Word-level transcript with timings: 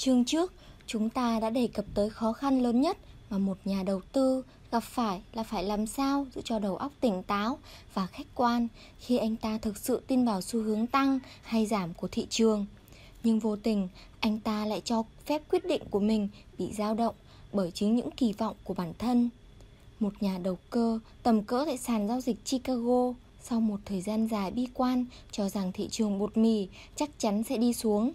Chương 0.00 0.24
trước, 0.24 0.52
chúng 0.86 1.10
ta 1.10 1.40
đã 1.40 1.50
đề 1.50 1.66
cập 1.66 1.84
tới 1.94 2.10
khó 2.10 2.32
khăn 2.32 2.62
lớn 2.62 2.80
nhất 2.80 2.98
mà 3.30 3.38
một 3.38 3.58
nhà 3.64 3.82
đầu 3.82 4.00
tư 4.12 4.44
gặp 4.70 4.80
phải 4.80 5.22
là 5.32 5.42
phải 5.42 5.64
làm 5.64 5.86
sao 5.86 6.26
giữ 6.34 6.40
cho 6.44 6.58
đầu 6.58 6.76
óc 6.76 6.92
tỉnh 7.00 7.22
táo 7.22 7.58
và 7.94 8.06
khách 8.06 8.26
quan 8.34 8.68
khi 8.98 9.16
anh 9.16 9.36
ta 9.36 9.58
thực 9.58 9.76
sự 9.76 10.02
tin 10.06 10.24
vào 10.24 10.40
xu 10.40 10.62
hướng 10.62 10.86
tăng 10.86 11.18
hay 11.42 11.66
giảm 11.66 11.94
của 11.94 12.08
thị 12.08 12.26
trường. 12.30 12.66
Nhưng 13.22 13.38
vô 13.38 13.56
tình, 13.56 13.88
anh 14.20 14.40
ta 14.40 14.66
lại 14.66 14.82
cho 14.84 15.02
phép 15.26 15.42
quyết 15.50 15.64
định 15.64 15.82
của 15.90 16.00
mình 16.00 16.28
bị 16.58 16.72
dao 16.72 16.94
động 16.94 17.14
bởi 17.52 17.70
chính 17.70 17.96
những 17.96 18.10
kỳ 18.10 18.32
vọng 18.32 18.56
của 18.64 18.74
bản 18.74 18.92
thân. 18.98 19.30
Một 20.00 20.12
nhà 20.20 20.38
đầu 20.38 20.58
cơ 20.70 20.98
tầm 21.22 21.42
cỡ 21.42 21.64
tại 21.66 21.78
sàn 21.78 22.08
giao 22.08 22.20
dịch 22.20 22.44
Chicago 22.44 23.12
sau 23.42 23.60
một 23.60 23.80
thời 23.84 24.00
gian 24.00 24.26
dài 24.26 24.50
bi 24.50 24.66
quan 24.74 25.04
cho 25.32 25.48
rằng 25.48 25.72
thị 25.72 25.88
trường 25.90 26.18
bột 26.18 26.36
mì 26.36 26.68
chắc 26.96 27.10
chắn 27.18 27.42
sẽ 27.42 27.56
đi 27.56 27.72
xuống 27.72 28.12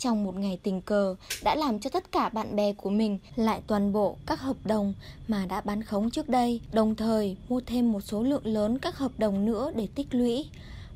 trong 0.00 0.24
một 0.24 0.36
ngày 0.36 0.58
tình 0.62 0.80
cờ 0.80 1.14
đã 1.42 1.54
làm 1.54 1.78
cho 1.78 1.90
tất 1.90 2.12
cả 2.12 2.28
bạn 2.28 2.56
bè 2.56 2.72
của 2.72 2.90
mình 2.90 3.18
lại 3.36 3.60
toàn 3.66 3.92
bộ 3.92 4.16
các 4.26 4.40
hợp 4.40 4.56
đồng 4.64 4.94
mà 5.28 5.46
đã 5.46 5.60
bán 5.60 5.82
khống 5.82 6.10
trước 6.10 6.28
đây, 6.28 6.60
đồng 6.72 6.94
thời 6.94 7.36
mua 7.48 7.60
thêm 7.66 7.92
một 7.92 8.00
số 8.00 8.22
lượng 8.22 8.46
lớn 8.46 8.78
các 8.78 8.98
hợp 8.98 9.12
đồng 9.18 9.44
nữa 9.44 9.72
để 9.76 9.88
tích 9.94 10.06
lũy. 10.10 10.46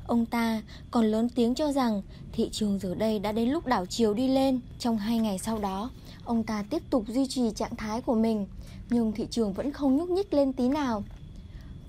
Ông 0.07 0.25
ta 0.25 0.61
còn 0.91 1.05
lớn 1.05 1.29
tiếng 1.29 1.55
cho 1.55 1.71
rằng 1.71 2.01
thị 2.31 2.49
trường 2.51 2.79
giờ 2.79 2.95
đây 2.95 3.19
đã 3.19 3.31
đến 3.31 3.49
lúc 3.49 3.65
đảo 3.65 3.85
chiều 3.85 4.13
đi 4.13 4.27
lên. 4.27 4.59
Trong 4.79 4.97
hai 4.97 5.19
ngày 5.19 5.39
sau 5.39 5.59
đó, 5.59 5.89
ông 6.23 6.43
ta 6.43 6.63
tiếp 6.69 6.81
tục 6.89 7.03
duy 7.07 7.27
trì 7.27 7.51
trạng 7.55 7.75
thái 7.75 8.01
của 8.01 8.15
mình, 8.15 8.47
nhưng 8.89 9.11
thị 9.11 9.27
trường 9.31 9.53
vẫn 9.53 9.71
không 9.71 9.97
nhúc 9.97 10.09
nhích 10.09 10.33
lên 10.33 10.53
tí 10.53 10.67
nào. 10.67 11.03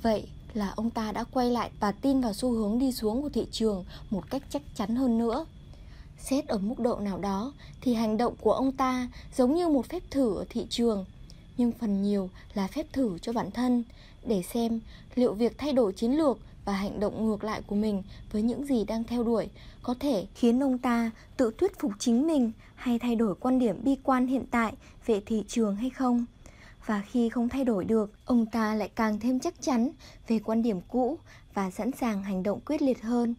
Vậy 0.03 0.27
là 0.55 0.73
ông 0.77 0.91
ta 0.91 1.13
đã 1.13 1.25
quay 1.25 1.51
lại 1.51 1.71
và 1.81 1.93
tin 1.93 2.21
vào 2.21 2.33
xu 2.33 2.53
hướng 2.53 2.79
đi 2.79 2.93
xuống 2.93 3.23
của 3.23 3.29
thị 3.29 3.47
trường 3.51 3.85
một 4.11 4.31
cách 4.31 4.43
chắc 4.51 4.63
chắn 4.75 4.97
hơn 4.97 5.19
nữa. 5.19 5.47
Xét 6.19 6.47
ở 6.47 6.59
mức 6.59 6.79
độ 6.79 6.99
nào 6.99 7.19
đó 7.19 7.53
thì 7.81 7.95
hành 7.95 8.17
động 8.17 8.35
của 8.41 8.53
ông 8.53 8.73
ta 8.73 9.09
giống 9.37 9.55
như 9.55 9.69
một 9.69 9.87
phép 9.87 10.03
thử 10.11 10.35
ở 10.35 10.45
thị 10.51 10.67
trường 10.71 11.05
Nhưng 11.57 11.73
phần 11.73 12.03
nhiều 12.03 12.31
là 12.55 12.67
phép 12.67 12.87
thử 12.93 13.19
cho 13.19 13.33
bản 13.33 13.51
thân 13.51 13.85
Để 14.25 14.43
xem 14.43 14.81
liệu 15.15 15.35
việc 15.35 15.59
thay 15.59 15.73
đổi 15.73 15.93
chiến 15.93 16.13
lược 16.13 16.39
và 16.65 16.73
hành 16.73 17.01
động 17.01 17.27
ngược 17.27 17.45
lại 17.45 17.63
của 17.67 17.77
mình 17.77 18.03
với 18.33 18.43
những 18.43 18.67
gì 18.67 18.85
đang 18.85 19.05
theo 19.05 19.25
đuổi 19.25 19.49
có 19.83 19.95
thể 20.01 20.27
khiến 20.35 20.63
ông 20.63 20.79
ta 20.79 21.11
tự 21.37 21.51
thuyết 21.59 21.79
phục 21.79 21.93
chính 21.99 22.27
mình 22.27 22.53
hay 22.75 22.99
thay 22.99 23.17
đổi 23.17 23.35
quan 23.35 23.59
điểm 23.59 23.85
bi 23.85 23.97
quan 24.03 24.27
hiện 24.27 24.45
tại 24.51 24.73
về 25.07 25.21
thị 25.27 25.45
trường 25.49 25.77
hay 25.77 25.91
không. 25.91 26.25
Và 26.87 27.03
khi 27.11 27.29
không 27.29 27.49
thay 27.49 27.65
đổi 27.65 27.85
được, 27.85 28.13
ông 28.25 28.47
ta 28.47 28.75
lại 28.75 28.91
càng 28.95 29.21
thêm 29.21 29.41
chắc 29.41 29.55
chắn 29.61 29.91
về 30.29 30.39
quan 30.39 30.63
điểm 30.63 30.81
cũ 30.89 31.19
và 31.55 31.71
sẵn 31.71 31.91
sàng 31.93 32.23
hành 32.23 32.43
động 32.43 32.61
quyết 32.67 32.83
liệt 32.83 33.03
hơn. 33.03 33.35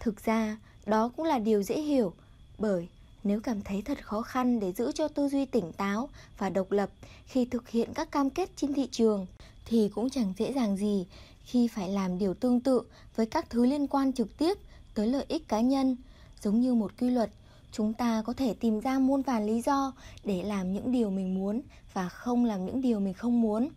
Thực 0.00 0.24
ra, 0.24 0.56
đó 0.86 1.10
cũng 1.16 1.26
là 1.26 1.38
điều 1.38 1.62
dễ 1.62 1.80
hiểu 1.80 2.12
bởi 2.58 2.88
nếu 3.24 3.40
cảm 3.40 3.62
thấy 3.62 3.82
thật 3.82 4.06
khó 4.06 4.22
khăn 4.22 4.60
để 4.60 4.72
giữ 4.72 4.92
cho 4.92 5.08
tư 5.08 5.28
duy 5.28 5.44
tỉnh 5.44 5.72
táo 5.72 6.08
và 6.38 6.50
độc 6.50 6.72
lập 6.72 6.90
khi 7.26 7.44
thực 7.44 7.68
hiện 7.68 7.94
các 7.94 8.10
cam 8.10 8.30
kết 8.30 8.50
trên 8.56 8.74
thị 8.74 8.88
trường 8.90 9.26
thì 9.66 9.90
cũng 9.94 10.10
chẳng 10.10 10.32
dễ 10.38 10.52
dàng 10.52 10.76
gì 10.76 11.06
khi 11.44 11.68
phải 11.68 11.88
làm 11.88 12.18
điều 12.18 12.34
tương 12.34 12.60
tự 12.60 12.82
với 13.16 13.26
các 13.26 13.50
thứ 13.50 13.66
liên 13.66 13.86
quan 13.86 14.12
trực 14.12 14.38
tiếp 14.38 14.58
tới 14.94 15.06
lợi 15.06 15.24
ích 15.28 15.48
cá 15.48 15.60
nhân. 15.60 15.96
Giống 16.42 16.60
như 16.60 16.74
một 16.74 16.92
quy 17.00 17.10
luật, 17.10 17.30
chúng 17.72 17.94
ta 17.94 18.22
có 18.26 18.32
thể 18.32 18.54
tìm 18.54 18.80
ra 18.80 18.98
muôn 18.98 19.22
vàn 19.22 19.46
lý 19.46 19.62
do 19.62 19.92
để 20.24 20.42
làm 20.42 20.72
những 20.72 20.92
điều 20.92 21.10
mình 21.10 21.34
muốn 21.34 21.62
và 21.92 22.08
không 22.08 22.44
làm 22.44 22.66
những 22.66 22.80
điều 22.80 23.00
mình 23.00 23.14
không 23.14 23.40
muốn. 23.40 23.68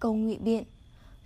Câu 0.00 0.14
ngụy 0.14 0.36
biện, 0.36 0.64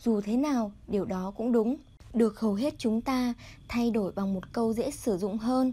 dù 0.04 0.20
thế 0.20 0.36
nào, 0.36 0.72
điều 0.88 1.04
đó 1.04 1.32
cũng 1.36 1.52
đúng 1.52 1.76
được 2.14 2.40
hầu 2.40 2.54
hết 2.54 2.74
chúng 2.78 3.00
ta 3.00 3.34
thay 3.68 3.90
đổi 3.90 4.12
bằng 4.12 4.34
một 4.34 4.52
câu 4.52 4.72
dễ 4.72 4.90
sử 4.90 5.18
dụng 5.18 5.38
hơn. 5.38 5.72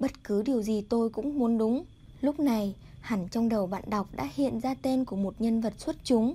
Bất 0.00 0.24
cứ 0.24 0.42
điều 0.42 0.62
gì 0.62 0.84
tôi 0.88 1.10
cũng 1.10 1.38
muốn 1.38 1.58
đúng. 1.58 1.84
Lúc 2.20 2.40
này, 2.40 2.74
hẳn 3.00 3.28
trong 3.28 3.48
đầu 3.48 3.66
bạn 3.66 3.82
đọc 3.86 4.08
đã 4.12 4.28
hiện 4.34 4.60
ra 4.60 4.74
tên 4.82 5.04
của 5.04 5.16
một 5.16 5.34
nhân 5.38 5.60
vật 5.60 5.74
xuất 5.78 5.96
chúng. 6.04 6.34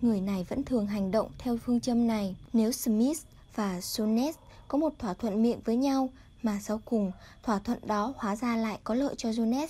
Người 0.00 0.20
này 0.20 0.46
vẫn 0.48 0.64
thường 0.64 0.86
hành 0.86 1.10
động 1.10 1.30
theo 1.38 1.56
phương 1.56 1.80
châm 1.80 2.06
này. 2.06 2.36
Nếu 2.52 2.72
smith 2.72 3.18
và 3.54 3.80
sonet 3.80 4.34
có 4.68 4.78
một 4.78 4.92
thỏa 4.98 5.14
thuận 5.14 5.42
miệng 5.42 5.60
với 5.64 5.76
nhau, 5.76 6.08
mà 6.42 6.58
sau 6.62 6.80
cùng 6.84 7.12
thỏa 7.42 7.58
thuận 7.58 7.78
đó 7.86 8.14
hóa 8.16 8.36
ra 8.36 8.56
lại 8.56 8.78
có 8.84 8.94
lợi 8.94 9.14
cho 9.18 9.28
jones 9.30 9.68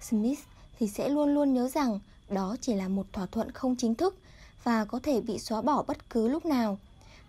smith 0.00 0.38
thì 0.78 0.88
sẽ 0.88 1.08
luôn 1.08 1.34
luôn 1.34 1.54
nhớ 1.54 1.68
rằng 1.68 2.00
đó 2.30 2.56
chỉ 2.60 2.74
là 2.74 2.88
một 2.88 3.06
thỏa 3.12 3.26
thuận 3.26 3.52
không 3.52 3.76
chính 3.76 3.94
thức 3.94 4.18
và 4.64 4.84
có 4.84 5.00
thể 5.02 5.20
bị 5.20 5.38
xóa 5.38 5.62
bỏ 5.62 5.82
bất 5.82 6.10
cứ 6.10 6.28
lúc 6.28 6.46
nào. 6.46 6.78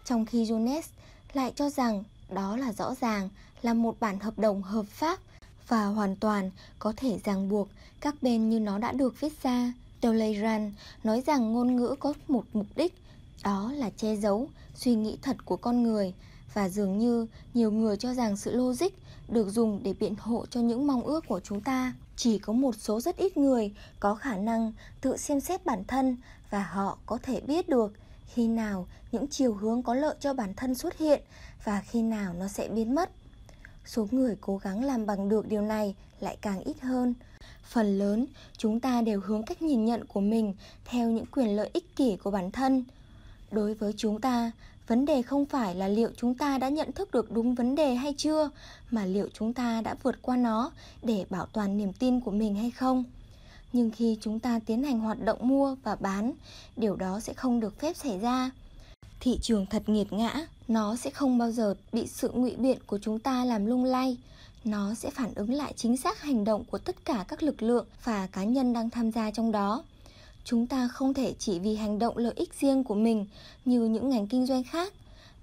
Trong 0.06 0.26
khi 0.26 0.46
jones 0.46 0.82
lại 1.34 1.54
cho 1.56 1.70
rằng 1.70 2.04
đó 2.30 2.58
là 2.58 2.74
rõ 2.74 2.96
ràng 3.02 3.30
là 3.62 3.74
một 3.74 4.00
bản 4.00 4.20
hợp 4.20 4.40
đồng 4.40 4.62
hợp 4.62 4.86
pháp 4.86 5.20
và 5.68 5.86
hoàn 5.86 6.16
toàn 6.16 6.52
có 6.80 6.94
thể 6.98 7.20
ràng 7.24 7.50
buộc 7.50 7.70
các 8.02 8.16
bên 8.22 8.50
như 8.50 8.60
nó 8.60 8.78
đã 8.78 8.92
được 8.92 9.20
viết 9.20 9.44
ra. 9.44 9.74
Talleyrand 10.02 10.74
nói 11.04 11.24
rằng 11.28 11.54
ngôn 11.54 11.76
ngữ 11.76 11.96
có 12.00 12.14
một 12.28 12.44
mục 12.54 12.66
đích, 12.76 12.94
đó 13.44 13.72
là 13.76 13.90
che 13.90 14.16
giấu 14.16 14.48
suy 14.76 14.96
nghĩ 14.96 15.18
thật 15.22 15.38
của 15.46 15.58
con 15.58 15.84
người 15.84 16.14
và 16.54 16.70
dường 16.70 16.98
như 16.98 17.28
nhiều 17.54 17.72
người 17.72 17.98
cho 17.98 18.14
rằng 18.14 18.38
sự 18.38 18.56
logic 18.56 18.88
được 19.28 19.50
dùng 19.50 19.80
để 19.84 19.94
biện 20.00 20.16
hộ 20.20 20.46
cho 20.50 20.62
những 20.62 20.88
mong 20.88 21.02
ước 21.02 21.28
của 21.28 21.40
chúng 21.40 21.62
ta. 21.62 21.94
Chỉ 22.16 22.40
có 22.40 22.54
một 22.54 22.76
số 22.76 23.02
rất 23.02 23.18
ít 23.18 23.38
người 23.38 23.74
có 24.00 24.16
khả 24.16 24.38
năng 24.38 24.74
tự 25.02 25.18
xem 25.18 25.40
xét 25.40 25.66
bản 25.66 25.84
thân 25.88 26.18
và 26.50 26.64
họ 26.64 26.98
có 27.06 27.18
thể 27.24 27.42
biết 27.42 27.70
được 27.70 27.94
khi 28.34 28.48
nào 28.48 28.88
những 29.12 29.28
chiều 29.28 29.54
hướng 29.54 29.84
có 29.84 29.94
lợi 29.94 30.16
cho 30.20 30.34
bản 30.34 30.54
thân 30.54 30.76
xuất 30.76 30.98
hiện 30.98 31.22
và 31.64 31.82
khi 31.82 32.02
nào 32.02 32.34
nó 32.34 32.48
sẽ 32.48 32.68
biến 32.68 32.96
mất. 32.96 33.10
Số 33.86 34.08
người 34.12 34.36
cố 34.42 34.58
gắng 34.58 34.84
làm 34.84 35.06
bằng 35.06 35.30
được 35.30 35.48
điều 35.48 35.62
này 35.62 35.96
lại 36.20 36.38
càng 36.42 36.60
ít 36.60 36.82
hơn. 36.82 37.14
Phần 37.64 37.98
lớn, 37.98 38.26
chúng 38.58 38.80
ta 38.80 39.02
đều 39.02 39.22
hướng 39.22 39.44
cách 39.44 39.62
nhìn 39.62 39.86
nhận 39.86 40.06
của 40.06 40.22
mình 40.22 40.54
theo 40.86 41.10
những 41.10 41.26
quyền 41.26 41.56
lợi 41.56 41.70
ích 41.74 41.96
kỷ 41.96 42.18
của 42.18 42.32
bản 42.32 42.52
thân. 42.52 42.84
Đối 43.52 43.74
với 43.74 43.94
chúng 43.98 44.22
ta, 44.22 44.52
vấn 44.88 45.06
đề 45.06 45.22
không 45.22 45.46
phải 45.46 45.76
là 45.76 45.88
liệu 45.88 46.10
chúng 46.18 46.34
ta 46.34 46.58
đã 46.58 46.70
nhận 46.70 46.92
thức 46.92 47.12
được 47.12 47.32
đúng 47.32 47.56
vấn 47.56 47.76
đề 47.76 47.96
hay 47.96 48.14
chưa, 48.18 48.50
mà 48.92 49.06
liệu 49.06 49.28
chúng 49.34 49.54
ta 49.54 49.82
đã 49.82 49.96
vượt 50.04 50.16
qua 50.22 50.38
nó 50.38 50.72
để 51.04 51.26
bảo 51.30 51.46
toàn 51.46 51.78
niềm 51.78 51.94
tin 51.94 52.20
của 52.20 52.32
mình 52.32 52.56
hay 52.56 52.72
không 52.72 53.04
nhưng 53.74 53.92
khi 53.92 54.18
chúng 54.22 54.40
ta 54.40 54.60
tiến 54.66 54.84
hành 54.84 55.00
hoạt 55.00 55.24
động 55.26 55.48
mua 55.48 55.76
và 55.84 55.96
bán, 55.96 56.34
điều 56.78 56.96
đó 56.96 57.20
sẽ 57.20 57.34
không 57.34 57.60
được 57.60 57.80
phép 57.80 57.98
xảy 57.98 58.20
ra. 58.20 58.52
Thị 59.20 59.40
trường 59.42 59.66
thật 59.66 59.90
nghiệt 59.90 60.14
ngã, 60.14 60.48
nó 60.68 60.96
sẽ 60.96 61.10
không 61.10 61.38
bao 61.38 61.52
giờ 61.52 61.76
bị 61.92 62.08
sự 62.08 62.32
ngụy 62.34 62.56
biện 62.56 62.78
của 62.86 63.00
chúng 63.02 63.20
ta 63.20 63.46
làm 63.46 63.66
lung 63.66 63.84
lay. 63.84 64.18
Nó 64.64 64.94
sẽ 64.94 65.10
phản 65.10 65.34
ứng 65.34 65.54
lại 65.54 65.74
chính 65.76 65.98
xác 65.98 66.22
hành 66.22 66.44
động 66.44 66.64
của 66.72 66.78
tất 66.78 67.06
cả 67.06 67.26
các 67.28 67.44
lực 67.44 67.62
lượng 67.62 67.86
và 68.04 68.28
cá 68.28 68.44
nhân 68.44 68.74
đang 68.74 68.90
tham 68.90 69.12
gia 69.12 69.32
trong 69.32 69.52
đó. 69.52 69.84
Chúng 70.44 70.68
ta 70.68 70.88
không 70.88 71.14
thể 71.14 71.34
chỉ 71.40 71.60
vì 71.60 71.76
hành 71.76 72.00
động 72.00 72.18
lợi 72.18 72.34
ích 72.36 72.54
riêng 72.60 72.84
của 72.84 72.96
mình 72.96 73.26
như 73.66 73.86
những 73.86 74.10
ngành 74.10 74.28
kinh 74.28 74.46
doanh 74.46 74.64
khác. 74.64 74.94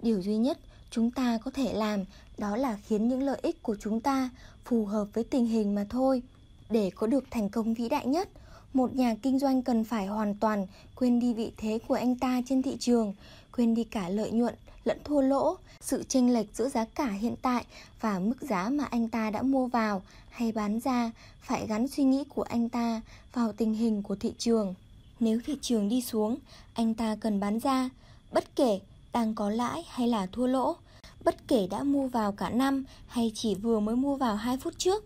Điều 0.03 0.23
duy 0.23 0.37
nhất 0.37 0.59
chúng 0.91 1.11
ta 1.11 1.39
có 1.45 1.51
thể 1.51 1.73
làm 1.73 2.05
đó 2.39 2.57
là 2.57 2.79
khiến 2.87 3.09
những 3.09 3.23
lợi 3.23 3.39
ích 3.43 3.63
của 3.63 3.77
chúng 3.81 4.01
ta 4.01 4.31
phù 4.65 4.85
hợp 4.85 5.07
với 5.13 5.25
tình 5.25 5.47
hình 5.47 5.75
mà 5.75 5.87
thôi 5.91 6.23
để 6.71 6.91
có 6.95 7.07
được 7.07 7.25
thành 7.31 7.49
công 7.49 7.75
vĩ 7.75 7.89
đại 7.89 8.07
nhất, 8.07 8.29
một 8.75 8.95
nhà 8.95 9.15
kinh 9.23 9.39
doanh 9.39 9.63
cần 9.63 9.85
phải 9.85 10.07
hoàn 10.07 10.35
toàn 10.35 10.67
quên 10.95 11.21
đi 11.21 11.35
vị 11.35 11.53
thế 11.57 11.79
của 11.89 11.95
anh 11.95 12.17
ta 12.17 12.41
trên 12.47 12.63
thị 12.63 12.77
trường, 12.81 13.15
quên 13.53 13.75
đi 13.75 13.85
cả 13.85 14.09
lợi 14.09 14.31
nhuận 14.31 14.55
lẫn 14.85 14.99
thua 15.05 15.21
lỗ, 15.21 15.57
sự 15.81 16.03
chênh 16.09 16.33
lệch 16.33 16.47
giữa 16.55 16.69
giá 16.69 16.85
cả 16.85 17.09
hiện 17.09 17.35
tại 17.43 17.65
và 18.01 18.19
mức 18.19 18.43
giá 18.43 18.69
mà 18.69 18.85
anh 18.85 19.09
ta 19.09 19.31
đã 19.31 19.43
mua 19.43 19.67
vào 19.67 20.03
hay 20.31 20.53
bán 20.53 20.81
ra 20.81 21.11
phải 21.41 21.67
gắn 21.67 21.89
suy 21.89 22.05
nghĩ 22.05 22.25
của 22.25 22.43
anh 22.43 22.69
ta 22.69 23.01
vào 23.33 23.53
tình 23.53 23.75
hình 23.75 24.03
của 24.03 24.17
thị 24.17 24.33
trường. 24.39 24.75
Nếu 25.21 25.41
thị 25.47 25.59
trường 25.61 25.89
đi 25.89 26.03
xuống, 26.03 26.37
anh 26.75 26.95
ta 26.95 27.17
cần 27.21 27.41
bán 27.41 27.59
ra, 27.59 27.91
bất 28.33 28.57
kể 28.57 28.81
đang 29.13 29.35
có 29.35 29.51
lãi 29.51 29.85
hay 29.89 30.09
là 30.09 30.27
thua 30.27 30.47
lỗ, 30.47 30.77
bất 31.25 31.49
kể 31.49 31.67
đã 31.71 31.83
mua 31.83 32.09
vào 32.09 32.33
cả 32.33 32.51
năm 32.51 32.85
hay 33.07 33.33
chỉ 33.35 33.55
vừa 33.55 33.81
mới 33.81 33.97
mua 33.97 34.17
vào 34.17 34.37
2 34.37 34.57
phút 34.57 34.75
trước. 34.79 35.05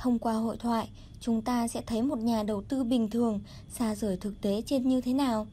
Thông 0.00 0.18
qua 0.18 0.34
hội 0.34 0.56
thoại, 0.56 0.88
chúng 1.20 1.42
ta 1.42 1.68
sẽ 1.68 1.82
thấy 1.86 2.02
một 2.02 2.18
nhà 2.18 2.42
đầu 2.42 2.62
tư 2.62 2.84
bình 2.84 3.10
thường 3.10 3.40
xa 3.68 3.94
rời 3.94 4.16
thực 4.16 4.40
tế 4.40 4.62
trên 4.66 4.88
như 4.88 5.00
thế 5.00 5.12
nào. 5.12 5.46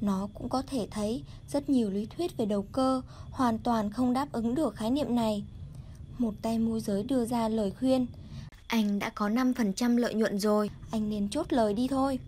Nó 0.00 0.28
cũng 0.34 0.48
có 0.48 0.62
thể 0.62 0.88
thấy 0.90 1.22
rất 1.48 1.68
nhiều 1.68 1.90
lý 1.90 2.06
thuyết 2.06 2.36
về 2.36 2.46
đầu 2.46 2.62
cơ 2.62 3.02
hoàn 3.30 3.58
toàn 3.58 3.90
không 3.90 4.12
đáp 4.12 4.32
ứng 4.32 4.54
được 4.54 4.76
khái 4.76 4.90
niệm 4.90 5.14
này. 5.14 5.44
Một 6.18 6.34
tay 6.42 6.58
môi 6.58 6.80
giới 6.80 7.02
đưa 7.02 7.24
ra 7.24 7.48
lời 7.48 7.72
khuyên 7.78 8.06
Anh 8.66 8.98
đã 8.98 9.10
có 9.10 9.28
5% 9.28 9.96
lợi 9.96 10.14
nhuận 10.14 10.38
rồi, 10.38 10.70
anh 10.90 11.10
nên 11.10 11.28
chốt 11.28 11.52
lời 11.52 11.74
đi 11.74 11.88
thôi. 11.88 12.18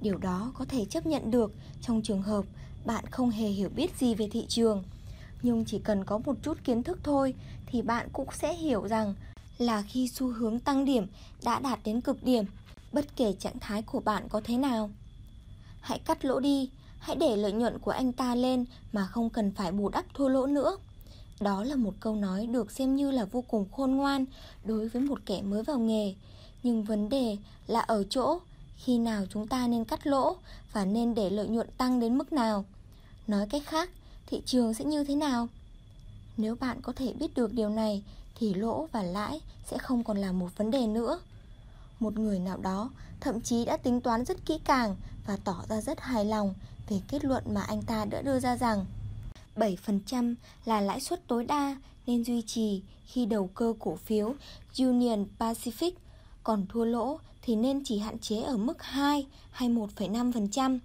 Điều 0.00 0.18
đó 0.18 0.52
có 0.54 0.64
thể 0.64 0.84
chấp 0.84 1.06
nhận 1.06 1.30
được 1.30 1.52
trong 1.80 2.02
trường 2.02 2.22
hợp 2.22 2.44
bạn 2.84 3.04
không 3.10 3.30
hề 3.30 3.48
hiểu 3.48 3.68
biết 3.76 3.98
gì 3.98 4.14
về 4.14 4.28
thị 4.32 4.44
trường. 4.48 4.84
Nhưng 5.42 5.64
chỉ 5.64 5.78
cần 5.78 6.04
có 6.04 6.18
một 6.18 6.36
chút 6.42 6.58
kiến 6.64 6.82
thức 6.82 6.98
thôi 7.02 7.34
thì 7.66 7.82
bạn 7.82 8.08
cũng 8.12 8.28
sẽ 8.32 8.54
hiểu 8.54 8.88
rằng 8.88 9.14
là 9.58 9.82
khi 9.82 10.08
xu 10.08 10.32
hướng 10.32 10.58
tăng 10.58 10.84
điểm 10.84 11.06
đã 11.44 11.58
đạt 11.58 11.78
đến 11.84 12.00
cực 12.00 12.22
điểm, 12.22 12.44
bất 12.92 13.16
kể 13.16 13.32
trạng 13.32 13.58
thái 13.58 13.82
của 13.82 14.00
bạn 14.00 14.28
có 14.28 14.40
thế 14.44 14.56
nào. 14.56 14.90
Hãy 15.80 15.98
cắt 15.98 16.24
lỗ 16.24 16.40
đi, 16.40 16.70
hãy 16.98 17.16
để 17.16 17.36
lợi 17.36 17.52
nhuận 17.52 17.78
của 17.78 17.90
anh 17.90 18.12
ta 18.12 18.34
lên 18.34 18.64
mà 18.92 19.06
không 19.06 19.30
cần 19.30 19.52
phải 19.52 19.72
bù 19.72 19.88
đắp 19.88 20.04
thua 20.14 20.28
lỗ 20.28 20.46
nữa. 20.46 20.76
Đó 21.40 21.64
là 21.64 21.76
một 21.76 21.94
câu 22.00 22.14
nói 22.14 22.46
được 22.46 22.70
xem 22.70 22.96
như 22.96 23.10
là 23.10 23.24
vô 23.24 23.44
cùng 23.48 23.66
khôn 23.72 23.90
ngoan 23.90 24.24
đối 24.64 24.88
với 24.88 25.02
một 25.02 25.18
kẻ 25.26 25.42
mới 25.42 25.62
vào 25.62 25.78
nghề, 25.78 26.14
Nhưng 26.62 26.84
vấn 26.84 27.08
đề 27.08 27.36
là 27.66 27.80
ở 27.80 28.04
chỗ 28.04 28.38
khi 28.76 28.98
nào 28.98 29.26
chúng 29.30 29.46
ta 29.46 29.66
nên 29.66 29.84
cắt 29.84 30.06
lỗ 30.06 30.36
và 30.72 30.84
nên 30.84 31.14
để 31.14 31.30
lợi 31.30 31.48
nhuận 31.48 31.68
tăng 31.78 32.00
đến 32.00 32.18
mức 32.18 32.32
nào. 32.32 32.64
Nói 33.26 33.46
cách 33.50 33.62
khác, 33.66 33.90
thị 34.26 34.42
trường 34.46 34.74
sẽ 34.74 34.84
như 34.84 35.04
thế 35.04 35.14
nào? 35.14 35.48
Nếu 36.36 36.56
bạn 36.56 36.80
có 36.82 36.92
thể 36.92 37.12
biết 37.12 37.34
được 37.34 37.52
điều 37.52 37.68
này 37.68 38.02
thì 38.38 38.54
lỗ 38.54 38.88
và 38.92 39.02
lãi 39.02 39.40
sẽ 39.66 39.78
không 39.78 40.04
còn 40.04 40.18
là 40.18 40.32
một 40.32 40.48
vấn 40.56 40.70
đề 40.70 40.86
nữa. 40.86 41.20
Một 42.00 42.18
người 42.18 42.38
nào 42.38 42.56
đó 42.56 42.90
thậm 43.20 43.40
chí 43.40 43.64
đã 43.64 43.76
tính 43.76 44.00
toán 44.00 44.24
rất 44.24 44.46
kỹ 44.46 44.58
càng 44.64 44.96
và 45.26 45.36
tỏ 45.44 45.64
ra 45.68 45.80
rất 45.80 46.00
hài 46.00 46.24
lòng 46.24 46.54
về 46.88 47.00
kết 47.08 47.24
luận 47.24 47.44
mà 47.54 47.60
anh 47.62 47.82
ta 47.82 48.04
đã 48.04 48.22
đưa 48.22 48.40
ra 48.40 48.56
rằng 48.56 48.86
7% 49.56 50.34
là 50.64 50.80
lãi 50.80 51.00
suất 51.00 51.26
tối 51.26 51.44
đa 51.44 51.76
nên 52.06 52.24
duy 52.24 52.42
trì 52.42 52.82
khi 53.06 53.26
đầu 53.26 53.50
cơ 53.54 53.74
cổ 53.78 53.96
phiếu 53.96 54.34
Union 54.78 55.26
Pacific, 55.38 55.92
còn 56.42 56.66
thua 56.68 56.84
lỗ 56.84 57.18
thì 57.42 57.56
nên 57.56 57.84
chỉ 57.84 57.98
hạn 57.98 58.18
chế 58.18 58.42
ở 58.42 58.56
mức 58.56 58.82
2 58.82 59.26
hay 59.50 59.68
1,5%. 59.68 60.78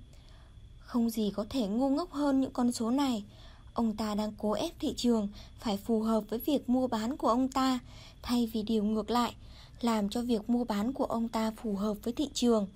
Không 0.79 1.09
gì 1.09 1.31
có 1.35 1.45
thể 1.49 1.67
ngu 1.67 1.89
ngốc 1.89 2.11
hơn 2.11 2.41
những 2.41 2.51
con 2.51 2.71
số 2.71 2.91
này. 2.91 3.23
Ông 3.73 3.95
ta 3.95 4.15
đang 4.15 4.31
cố 4.37 4.51
ép 4.51 4.71
thị 4.79 4.93
trường 4.97 5.27
phải 5.59 5.77
phù 5.77 6.01
hợp 6.01 6.23
với 6.29 6.39
việc 6.39 6.69
mua 6.69 6.87
bán 6.87 7.17
của 7.17 7.27
ông 7.27 7.47
ta 7.47 7.79
thay 8.21 8.49
vì 8.53 8.63
điều 8.63 8.83
ngược 8.83 9.11
lại, 9.11 9.35
làm 9.81 10.09
cho 10.09 10.21
việc 10.21 10.49
mua 10.49 10.63
bán 10.63 10.93
của 10.93 11.05
ông 11.05 11.27
ta 11.27 11.51
phù 11.51 11.75
hợp 11.75 11.97
với 12.03 12.13
thị 12.13 12.29
trường. 12.33 12.67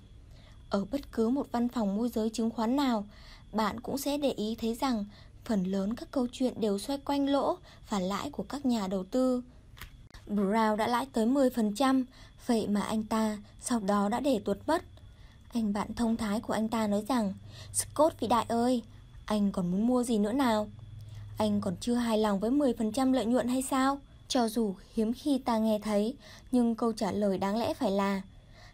Ở 0.70 0.84
bất 0.84 1.12
cứ 1.12 1.28
một 1.28 1.46
văn 1.52 1.68
phòng 1.68 1.96
môi 1.96 2.08
giới 2.08 2.30
chứng 2.30 2.50
khoán 2.50 2.76
nào, 2.76 3.06
bạn 3.52 3.80
cũng 3.80 3.98
sẽ 3.98 4.18
để 4.18 4.30
ý 4.30 4.54
thấy 4.54 4.74
rằng 4.74 5.04
phần 5.44 5.64
lớn 5.64 5.94
các 5.94 6.10
câu 6.10 6.26
chuyện 6.32 6.60
đều 6.60 6.78
xoay 6.78 6.98
quanh 6.98 7.28
lỗ 7.28 7.56
và 7.88 8.00
lãi 8.00 8.30
của 8.30 8.42
các 8.42 8.66
nhà 8.66 8.86
đầu 8.88 9.04
tư. 9.04 9.42
Brown 10.28 10.76
đã 10.76 10.86
lãi 10.86 11.06
tới 11.12 11.26
10%, 11.26 12.04
vậy 12.46 12.68
mà 12.68 12.80
anh 12.80 13.04
ta 13.04 13.38
sau 13.60 13.80
đó 13.80 14.08
đã 14.08 14.20
để 14.20 14.40
tuột 14.44 14.58
mất. 14.66 14.82
Anh 15.52 15.72
bạn 15.72 15.94
thông 15.94 16.16
thái 16.16 16.40
của 16.40 16.52
anh 16.52 16.68
ta 16.68 16.86
nói 16.86 17.04
rằng 17.08 17.34
Scott 17.72 18.20
vị 18.20 18.28
đại 18.28 18.44
ơi, 18.48 18.82
anh 19.24 19.52
còn 19.52 19.70
muốn 19.70 19.86
mua 19.86 20.02
gì 20.02 20.18
nữa 20.18 20.32
nào? 20.32 20.68
Anh 21.38 21.60
còn 21.60 21.76
chưa 21.80 21.94
hài 21.94 22.18
lòng 22.18 22.40
với 22.40 22.50
10% 22.50 23.12
lợi 23.12 23.24
nhuận 23.24 23.48
hay 23.48 23.62
sao? 23.62 24.00
Cho 24.28 24.48
dù 24.48 24.74
hiếm 24.94 25.12
khi 25.12 25.38
ta 25.38 25.58
nghe 25.58 25.78
thấy, 25.78 26.14
nhưng 26.52 26.74
câu 26.74 26.92
trả 26.92 27.12
lời 27.12 27.38
đáng 27.38 27.58
lẽ 27.58 27.74
phải 27.74 27.90
là 27.90 28.22